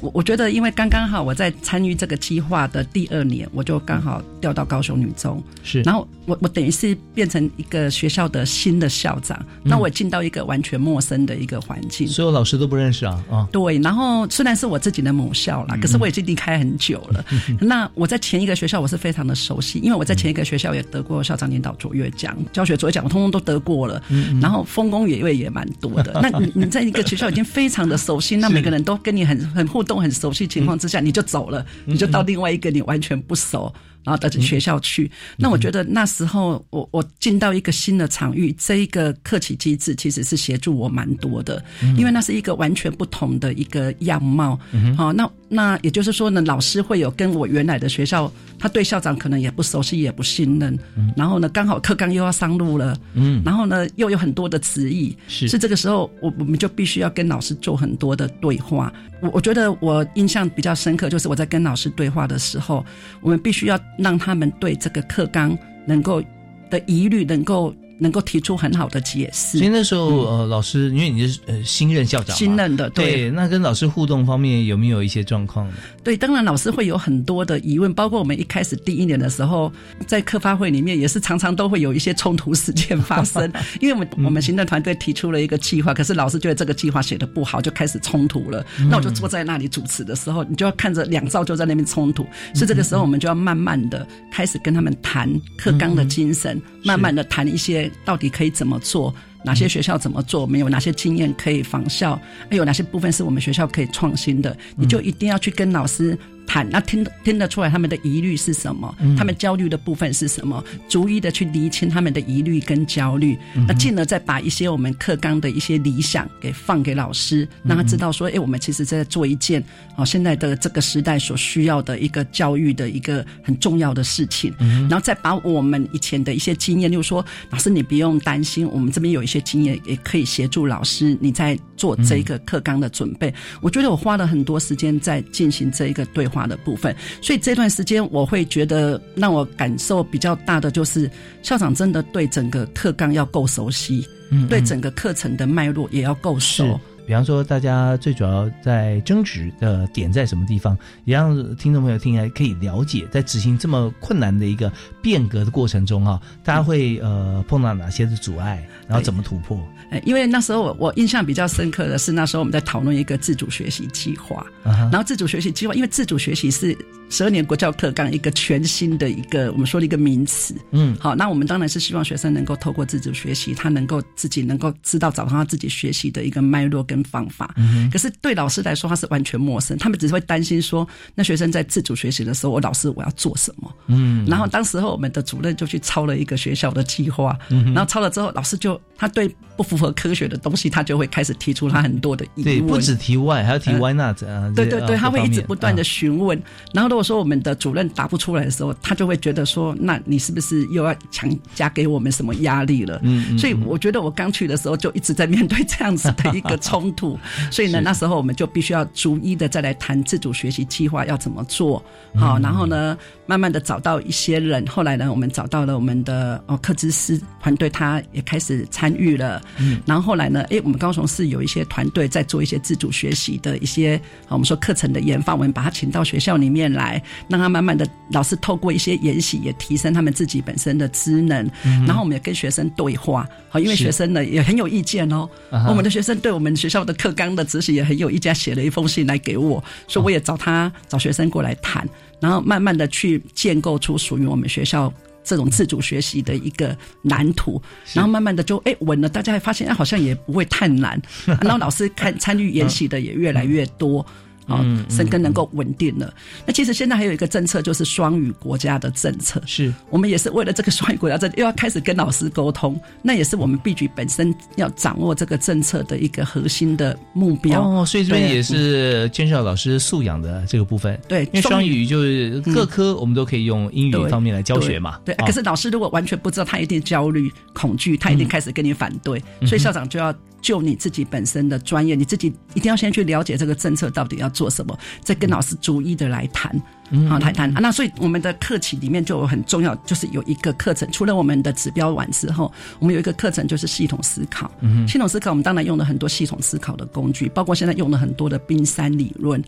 [0.00, 17.24] 我我觉得，因为刚刚好我在参与这个计划的第二年，我就刚好调到高雄女中，是，然后我我等于是变成一个学校的新的校长，那我进到一个完全陌生的一个环境，所有老师都不认识啊啊，对，然后虽然是我自己的母校啦，可是我已经离开很久了。
[17.60, 24.02] 那我在前一个学校我是非常的熟悉，因为我在前一个学校也得过校长领导卓越奖、教学卓越奖，我通通都得过了，
[24.40, 26.18] 然后丰功伟业也蛮多的。
[26.20, 29.66] 那你你在一个学校已经非常的熟悉，那 每个人都跟你很很。
[29.76, 33.70] 互动很熟悉情况之下，你就走了，你就到另外一个你完全不熟。
[34.06, 41.60] 然后到学校去，那我觉得那时候我我进到一个新的场域，这一个客企机制其实是协助我蛮多的，
[41.96, 44.56] 因为那是一个完全不同的一个样貌。
[44.96, 50.78] 好，那那也就是说呢，老师会有跟我原来的学校，他对校长可能也不熟悉，也不信任。
[51.16, 55.48] 然后呢，刚好课纲又要上路了，嗯，然后呢又有很多的词义，是。
[55.48, 58.92] 是这个时候我我们就必须要跟老师做很多的对话。
[59.22, 62.86] 我我觉得我印象比较深刻，就是我在跟老师对话的时候，
[63.20, 63.76] 我们必须要。
[63.96, 66.22] 让他们对这个课纲能够
[66.70, 67.74] 的疑虑能够。
[67.98, 69.58] 能够提出很好的解释。
[69.58, 75.74] 所以那时候，呃，老师，因为你是呃新任校长，新任的，对，那跟老师互动方面有没有一些状况呢？
[76.04, 79.72] 对，当然老师会有很多的疑问，包括我们一开始第一年的时候，
[80.06, 88.64] 在课发会里面也是常常都会有一些冲突事件发生， 因为我们我们行政团队提出了一个计划，可是老师觉得这个计划写的不好，就开始冲突了。
[88.90, 92.24] 那我就坐在那里主持的时候，你就要看着两造就在那边冲突，
[92.54, 98.66] 所以这个时候我们就要慢慢的开始跟他们谈课纲的精神，慢慢的谈一些到底可以怎。
[98.66, 99.14] 么做？
[99.44, 100.44] 哪些学校怎么做？
[100.44, 102.20] 没有哪些经验可以仿效？
[102.50, 104.56] 还有哪些部分是我们学校可以创新的？
[104.74, 106.18] 你就一定要去跟老师。
[106.56, 113.36] 谈那听听得出来他们的疑虑是什么，他们焦虑的部分是什么，逐一的去厘清他们的疑虑跟焦虑，
[113.68, 119.62] 那进而再把一些我们课纲的一些理想给放给老师，让他知道说，哎，我们其实在做一件
[119.96, 124.54] 哦现在的这个时代所需要的一个教育的一个很重要的事情，
[124.88, 133.32] 然后再把我们以前的一些经验，就是说，老师你不用担心，我们这边有一些经验也可以协助老师你在做这个课纲的准备。
[133.60, 136.45] 我觉得我花了很多时间在进行这一个对话。
[136.46, 141.10] 化的部分，所以这段时间我会觉得让我感受比较大的就是
[141.42, 146.78] 校长真的对整个课纲要够熟悉，嗯，对整个课程的脉络也要够熟。
[147.06, 159.56] 比方说，大家最主要在争执的点在什么地方，也让听众朋友听来可以了解，在执行这么困难的一个变革的过程中啊，大家会呃碰到哪些的阻碍，然后怎么突破？
[159.90, 166.76] 哎因为那时候我我印象比较深刻的是，那时候我们在讨论一个自主学习计划，然后自主学习计划，因为自主学习是
[167.08, 177.54] 十二年国教课纲一个全新的一个我们说的一个名词，嗯，好，那我们当然是希望学生能够透过自主学习，他能够自己能够知道找到他自己学习的一个脉络跟方法。
[177.56, 183.72] 嗯可是对老师来说，他是完全陌生，他们只是会担心说，那学生在自主学习的时候，我老师我要做什么？
[183.86, 192.44] 嗯，然后当时候我们的主任就去抄了一个学校的计划，嗯然后抄了之后，老师就他对不符合科学的东西，他就会开始提出他很多的疑问。
[192.44, 194.52] 对，不止提 why，还要提 why not 啊？
[194.54, 196.40] 对对对，他会一直不断的询问。
[196.74, 202.98] 然后如果说我们的主任答不出来的时候，他就会觉得说，那你是不是又要强加给我们什么压力了？
[203.02, 207.18] 嗯，所以我觉得我刚去的时候就一直在面对这样子的一个冲突，
[207.52, 211.84] 所以呢，那时候我们就必须要逐一的再来谈自主学习计划要怎么做，
[212.14, 226.85] 好，然后呢，慢慢的找到一些人，后来呢，我们找到了我们的哦科资师团队，他也开始参与了，嗯，然后后来呢，哎，我们高雄市有一些团队在做一些自主学习的一些，我们说课程的研发，我们把他请到学校里面来，
[227.28, 231.48] 让他慢慢的老师透过一些研习，也提升他们自己本身的职能，
[231.86, 235.28] 然后我们也跟学生对话，好，因为学生呢也很有意见哦，
[235.68, 241.88] 我们的学生对我们学校的课纲的执行也很有意见，写了一封信来给我，所以我也找他找学生过来谈，
[242.20, 244.92] 然后慢慢的去建构出属于我们学校。
[245.28, 247.60] 这种自主学习的一个蓝图，
[247.92, 251.02] 然后慢慢的就哎稳了，大家还发现哎好像也不会太难，
[251.42, 254.06] 然后老师看参与研习的也越来越多。
[254.46, 256.12] 啊，生根能够稳定了。
[256.46, 259.42] 那其实现在还有一个政策，就是双语国家的政策。
[259.46, 262.80] 是我们也是为了这个双语国家政，又要开始跟老师沟通。
[263.02, 267.62] 那也是我们必局本身要掌握这个政策的一个核心的目标。
[267.62, 270.98] 哦，所以这边也是建设老师素养的这个部分。
[271.08, 274.98] 对，因为双语就是各科我们都可以用英语方面来教学嘛。
[275.04, 279.22] 对，可是老师如果完全不知道，他一定焦虑、恐惧，他一定开始跟你反对。
[279.46, 280.14] 所以校长就要。
[280.40, 286.62] 就你自己本身的专业，你自己一定要先去了解这个政策到底要做什么，再跟老师逐一的来谈，
[287.08, 287.52] 好来谈。
[287.54, 294.50] 那所以我们的课期里面就有很重要，就是有一个课程，除了我们的指标完之后，我们有一个课程就是系统思考。
[294.86, 299.42] 系统思考，我们当然用了很多系统思考的工具，包括现在用了很多的冰山理论，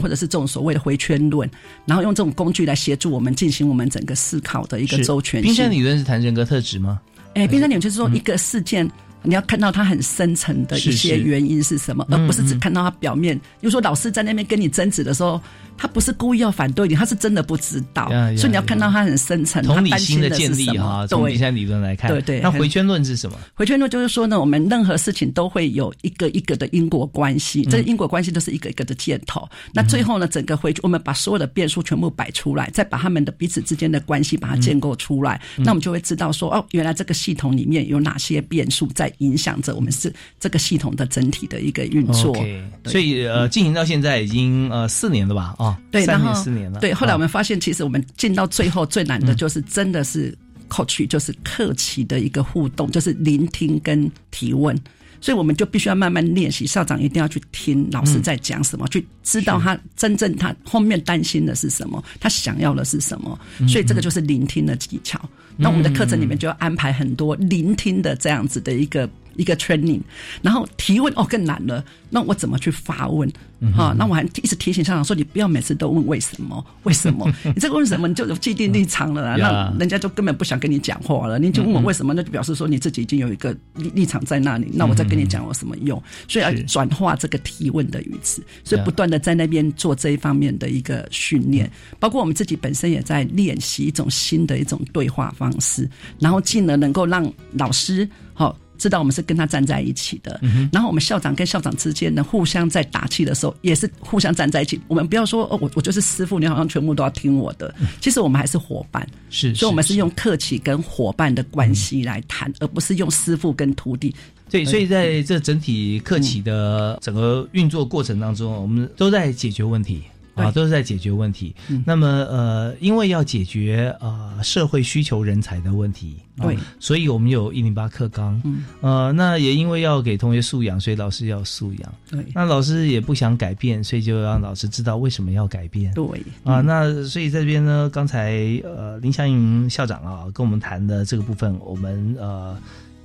[0.00, 1.48] 或者是这种所谓的回圈论，
[1.86, 5.40] 然后用这种工具来协助我们进行我们整个思考的一个周全。
[5.42, 7.00] 冰山理论是谈人格特质吗？
[7.34, 8.90] 哎，冰山理论就是说一个事件。
[9.22, 13.36] 你要看到他很深层的一些原因是什么，而不是只看到他表面。
[13.38, 15.40] 比如说老师在那边跟你争执的时候。
[15.82, 18.06] 他不是故意要反对你，他是真的不知道，
[18.36, 21.06] 所以你要看到他很深层，同理心的建立哈。
[21.06, 22.38] 从第三理论来看，对对。
[22.40, 23.38] 那回圈论是什么？
[23.54, 29.48] 回圈论就是说呢，我们任何事情都会有一个一个的因果关系，这个因果关系都是一个一个的箭头。
[29.72, 42.36] 那最后呢，整个回我们把所有的变数全部摆出来，再把他们的彼此之间的关系把它建构出来，那我们就会知道说，哦，原来这个系统里面有哪些变数在影响着我们是这个系统的整体的一个运作。
[42.84, 45.54] 所以呃，进行到现在已经呃四年了吧？
[45.58, 46.50] 啊，对，三年四。
[46.50, 46.80] 年了。
[46.80, 50.36] 对，后来我们发现，其实我们进到最后最难的就是真的是
[50.68, 54.76] coach，就是客气的一个互动，就是聆听跟提问。
[55.20, 63.38] 所以我们就必须要慢慢练习，校长一定要去听老师在讲什么，去知道他真正他后面担心的是什么，他想要的是什么。
[63.68, 65.20] 所以这个就是聆听的技巧。
[65.60, 69.08] 那我们的课程里面就要安排很多聆听的这样子的一个。
[69.36, 70.00] 一个 training，
[70.42, 73.30] 然后提问哦更难了，那我怎么去发问？
[73.76, 76.64] 哈，那我还一直提醒校长说，你不要每次都问为什么？
[76.84, 77.30] 为什么？
[77.44, 81.38] 你这个问什么你就有既定立场了啦，那人家就根本不想跟你讲话了。
[81.38, 86.02] 你就问我为什么，那就表示说你自己已经有一个立立场在那里，那我再跟你讲有什么用？
[86.26, 95.86] 所以要转化这个提问的语词，所以不断的在那边做这一方面的一个训练，包括我们自己本身也在练习一种新的一种对话方式，
[96.18, 98.56] 然后进而能够让老师好。
[98.80, 100.40] 知道我们是跟他站在一起的，
[100.72, 104.80] 然后我们校长跟校长之间呢，互相在打气的时候，也是互相站在一起。
[104.88, 107.72] 我们不要说哦，我我就是师傅，你好像全部都要听我的。
[108.00, 114.14] 其实我们还是伙伴，是，所以我们是用客气跟伙伴的关系来谈，而不是用师傅跟徒弟。
[114.48, 120.02] 对，所以在这整体客气的整个运作过程当中，我们都在解决问题。
[120.34, 121.54] 啊，都是在解决问题。
[121.84, 128.40] 那么，呃，因为要解决呃社会需求人才的问题，对，所以我们有一零八课纲。
[128.44, 131.94] 嗯，呃，那也因为要给同学素养，所以老师要素养。
[132.10, 135.92] 对，那老师也不想改变，所以就让老师知道为什么要改变。
[135.94, 136.04] 对，
[136.44, 142.56] 啊，那所以这边呢，刚才呃林祥云校长啊跟我们谈的这个部分，我们呃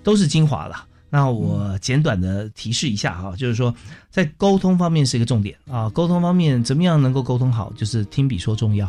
[0.04, 0.86] 都是精华了。
[1.16, 3.74] 那我简短的提示一下哈，就是说，
[4.12, 5.90] 在沟通方面是一个重点啊。
[5.92, 8.86] 沟通方面怎么样能够沟通好，就是听比说重要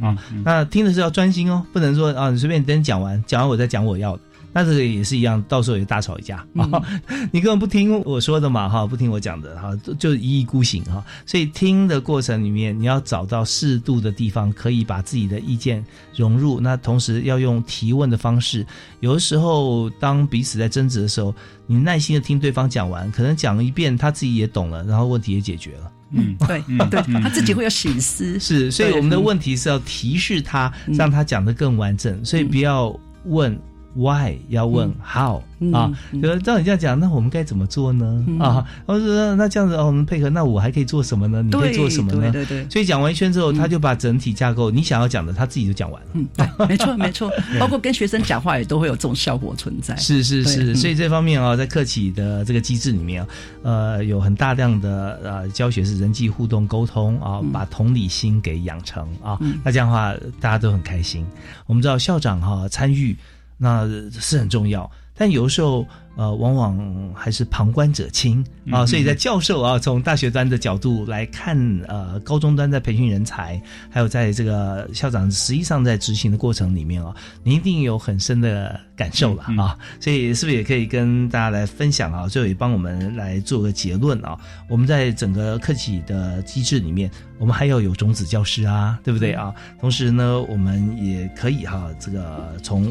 [0.00, 0.18] 啊。
[0.44, 4.22] 那听的是要专心哦，不能说啊，你随便等讲完，讲完我再讲我要的。
[4.58, 6.82] 那这个也是一样，到时候也大吵一架啊！
[7.30, 11.04] 你根本不听我说的嘛，哈，不听我讲的哈，就一意孤行哈。
[11.24, 16.58] 所以听的过程里面，你要找到适度的地方，可以把自己的意见融入。
[16.58, 18.66] 那同时要用提问的方式，
[18.98, 21.32] 有的时候当彼此在争执的时候，
[21.68, 25.92] 你耐心的听对方讲完，可能讲一遍他自己也懂了，然后问题也解决了。
[26.10, 28.36] 嗯，对对，他自己会有醒思。
[28.40, 32.24] 是，所以我们的问题是要提示他，让他讲的更完整。
[32.24, 32.92] 所以不要
[33.26, 33.56] 问。
[33.98, 35.42] why，要问 how
[35.72, 35.92] 啊。
[36.22, 38.24] 就是照你这样讲，那我们该怎么做呢？
[38.38, 41.42] 啊，我说那这样子哦，我们配合，那我还可以做什么呢？
[41.42, 42.30] 你可以做什么呢？
[42.30, 42.70] 对对对。
[42.70, 46.08] 所以讲完一圈之后，他就把整体架构你想要讲的，他自己就讲完了。
[46.12, 47.30] 嗯，对， 没错没错。
[47.58, 49.96] 包括跟学生讲话也都会有这种效果存在。
[49.96, 53.28] 是是是，所以这方面啊，在客企的这个机制里面啊，
[53.62, 61.26] 呃，有很大量的呃教学是人际互动沟通啊，把同理心给养成啊，那这样的话大家都很开心。
[61.66, 63.16] 我们知道校长哈参与。
[63.58, 65.84] 那是很重要，但有的时候，
[66.16, 68.86] 呃，往往还是旁观者清啊。
[68.86, 79.76] 所以在教授啊，从大学端的角度来看，呃，高中端在培训人才，还有在这个校长实际上在执行的过程里面啊，你一定有很深的感受了啊。
[79.98, 82.28] 所以是不是也可以跟大家来分享啊？
[82.28, 84.38] 最后也帮我们来做个结论啊。
[84.68, 89.52] 我们在整个课企的机制里面，我们还要有种子教师啊，对不对啊？
[89.80, 92.88] 同时呢，我们也可以哈，这个从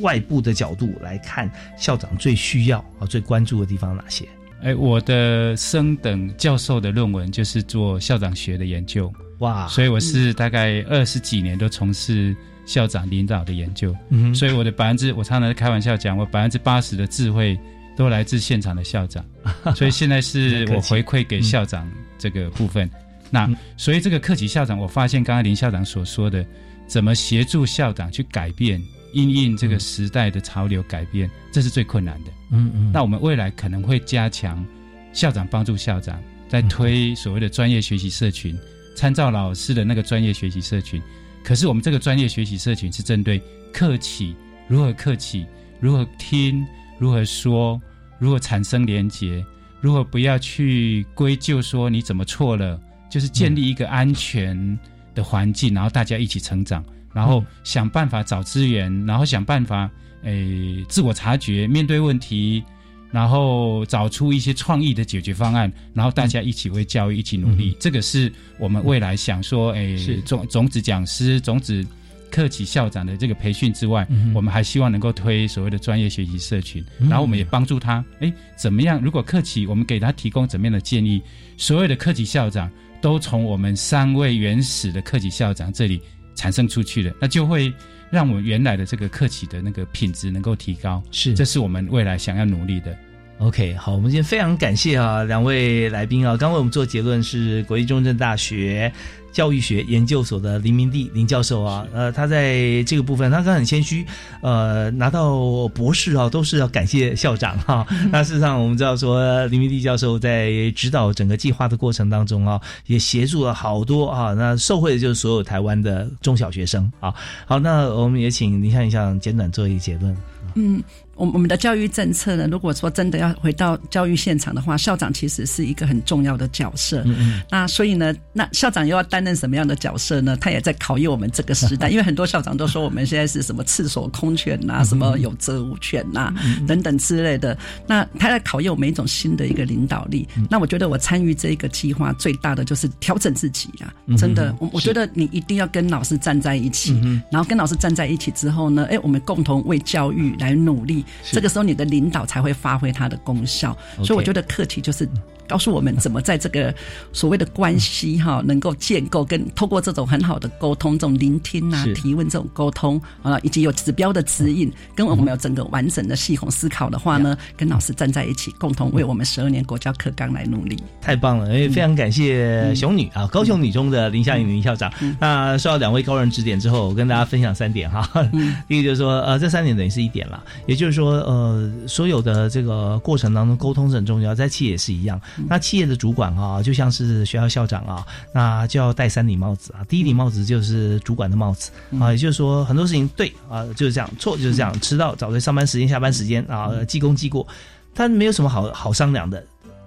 [0.00, 4.26] 外部的角度来看，校长最需要啊、最关注的地方哪些？
[4.62, 9.66] 哎，我的升等教授的论文就是做校长学的研究，哇！
[9.66, 12.34] 所以我是大概二十几年都从事
[12.64, 17.58] 校长领导的研究，嗯，所以我的百分之，我常常开玩笑讲，我百分之八十的智慧
[17.96, 19.24] 都来自现场的校长，
[19.74, 22.88] 所以现在是我回馈给校长这个部分。
[23.30, 26.46] 那所以这个课级校长，我发现刚才林校长所说的，
[26.86, 28.80] 怎么协助校长去改变。
[29.12, 32.30] 因应这个时代的潮流改变，这是最困难的。
[32.50, 32.90] 嗯嗯。
[32.92, 34.64] 那我们未来可能会加强
[35.12, 38.56] 校长帮助校长，在推所谓的专业学习社群，
[38.96, 41.00] 参照老师的那个专业学习社群。
[41.44, 43.42] 可是我们这个专业学习社群是针对
[43.72, 44.34] 客气
[44.68, 45.44] 如何客气，
[45.80, 46.64] 如何听，
[46.98, 47.80] 如何说，
[48.18, 49.44] 如何产生连结，
[49.80, 54.78] 如何不要去归咎说你怎么错了，就是建立一个安全
[55.14, 56.84] 的环境，然后大家一起成长。
[57.12, 59.90] 然后想办法找资源，然后想办法
[60.22, 62.62] 诶自我察觉，面对问题，
[63.10, 67.76] 然后找出一些创意的解决方案，然后大家一起为教育一起努力。
[67.78, 71.84] 这个是我们未来想说，诶种种子讲师、种子
[72.30, 78.98] 课企校长的这个培训之外，我们还希望能够推所谓的专业学习社群，然后我们也帮助他，诶怎么样？
[79.02, 81.20] 如果课企我们给他提供怎么样的建议，
[81.58, 82.70] 所有的课企校长
[83.02, 86.00] 都从我们三位原始的课企校长这里。
[86.34, 87.72] 产生出去的，那就会
[88.10, 92.96] 让我们原来的这个客企的那个品质能够提高，是，这是我们未来想要努力的。
[93.42, 98.92] OK，好，我们今天非常感谢啊两位来宾啊，刚为我们做结论是国立中正大学。
[99.32, 104.04] 教育学研究所的林明地林教授啊，呃，他在这个部分，他刚很谦虚，
[104.42, 107.86] 呃，拿到博士啊，都是要感谢校长哈。
[108.10, 117.14] 那事实上，我们知道说，林明地教授在指导整个计划的过程当中啊，也协助了好多啊，那受惠的就是所有台湾的中小学生啊。
[117.46, 120.14] 好，那我们也请林校长简短做一个结论。
[120.56, 120.82] 嗯。
[121.14, 127.02] 我我们的教育政策呢，如果说真的要回到教育现场的话，校长其实是一个很重要的角色。
[127.04, 130.36] 嗯那所以呢，那校长又要担任什么样的角色呢？
[130.40, 136.32] 他也在考验我们这个时代， 因为很多校长都说我们现在是什么赤手空拳呐，什么有责无权呐，
[136.66, 137.56] 等等之类的。
[137.86, 140.26] 那他在考验我们一种新的一个领导力。
[140.48, 146.98] 那我觉得我参与这一个计划最大的就是调整自己啊，真的，我我觉得你一定要跟老师站在一起，
[147.30, 151.01] 然后跟老师站在一起之后呢，哎，我们共同为教育来努力。
[151.22, 153.76] 这个时候，你的领导才会发挥它的功效。
[154.04, 155.08] 所以，我觉得课题就是。
[155.48, 156.74] 告诉我们怎么在这个
[157.12, 170.76] 所谓的关系哈，能够建构跟透过这种很好的沟通，这种聆听啊、提问这种沟通啊，以及有指标的指引，跟我们有整个完整的系统思考的话呢，跟老师站在一起，共同为我们十二年国教课纲来努力。
[171.00, 171.50] 太棒了！
[171.52, 174.92] 哎，非常感谢熊女啊，高雄女中的林夏颖林校长。
[175.20, 178.08] 那受到两位高人指点之后，我跟大家分享三点哈。
[178.68, 185.20] 第一个就是说，呃，这三点等于是一点了，也就是说，呃，所有的这个过程当中，沟通是很重要，在企业也是一样。
[185.48, 189.84] 那企业的主管啊，就像是学校校长啊，那就要戴三顶帽子啊。
[189.88, 191.70] 第一顶帽子就是主管的帽子
[192.00, 197.46] 啊，也就是说很多事情对啊就是这样，错就是这样，迟到早在上班时间、下班时间啊，记功记过，
[197.94, 199.44] 他没有什么好好商量的。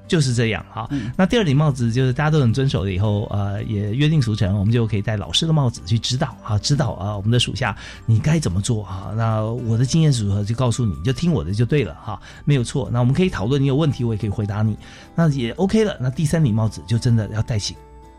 [0.08, 7.76] 就是这样哈，那第二顶帽子就是大家都很遵守了以后，呃，也约定俗成，我们就可以戴老师的帽子去指导啊，指导啊，我们的属下
[8.06, 9.12] 你该怎么做啊？
[9.16, 12.90] 那我的经验组合就告诉你，就听我的就对了哈，没有错。
[12.92, 14.78] 那我们可以讨论，你有问题我也可以回答你，
[15.16, 15.98] 那也 OK 了。
[16.00, 17.76] 那第三顶帽子就真的要戴起。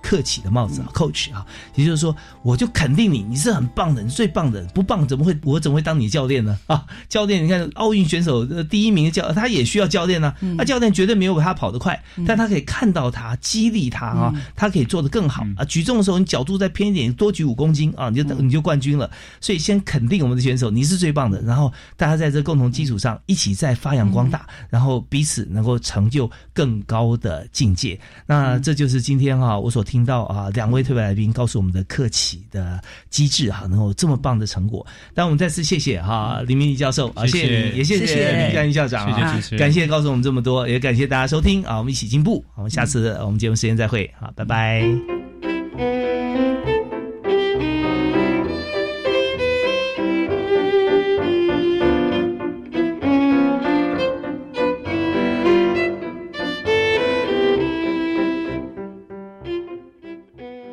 [0.06, 1.44] 客气的帽子啊，coach 啊，
[1.74, 6.56] 也就是说，我就肯定你，你是很棒的，你最棒的，不棒怎么会我怎么会当你教练呢？
[6.68, 15.64] 啊，教练，你看奥运选手第一名教他也需要教练呢，那教练绝对没有他跑得快，但他可以看到他，激励他啊，他可以做得更好啊。
[15.64, 19.10] 举重的时候你角度再偏一点，多举五公斤啊，你就你就冠军了。
[19.40, 27.98] 所以先肯定我们的选手，你是最棒的，然后大家在这共同基础上一起再发扬光大，然后彼此能够成就更高的境界。
[28.26, 34.86] 那这就是今天哈我所听到啊两位特别来宾告诉我们的客企的机制哈，能够这么棒的成果。
[35.14, 42.44] 但我们再次谢谢哈林明义教授啊，谢谢你，也谢谢林干义校长啊，感谢告诉我们这么多，也感谢大家收听啊，我们一起进步。
[42.54, 46.15] 我们下次我们节目时间再会，好，拜拜。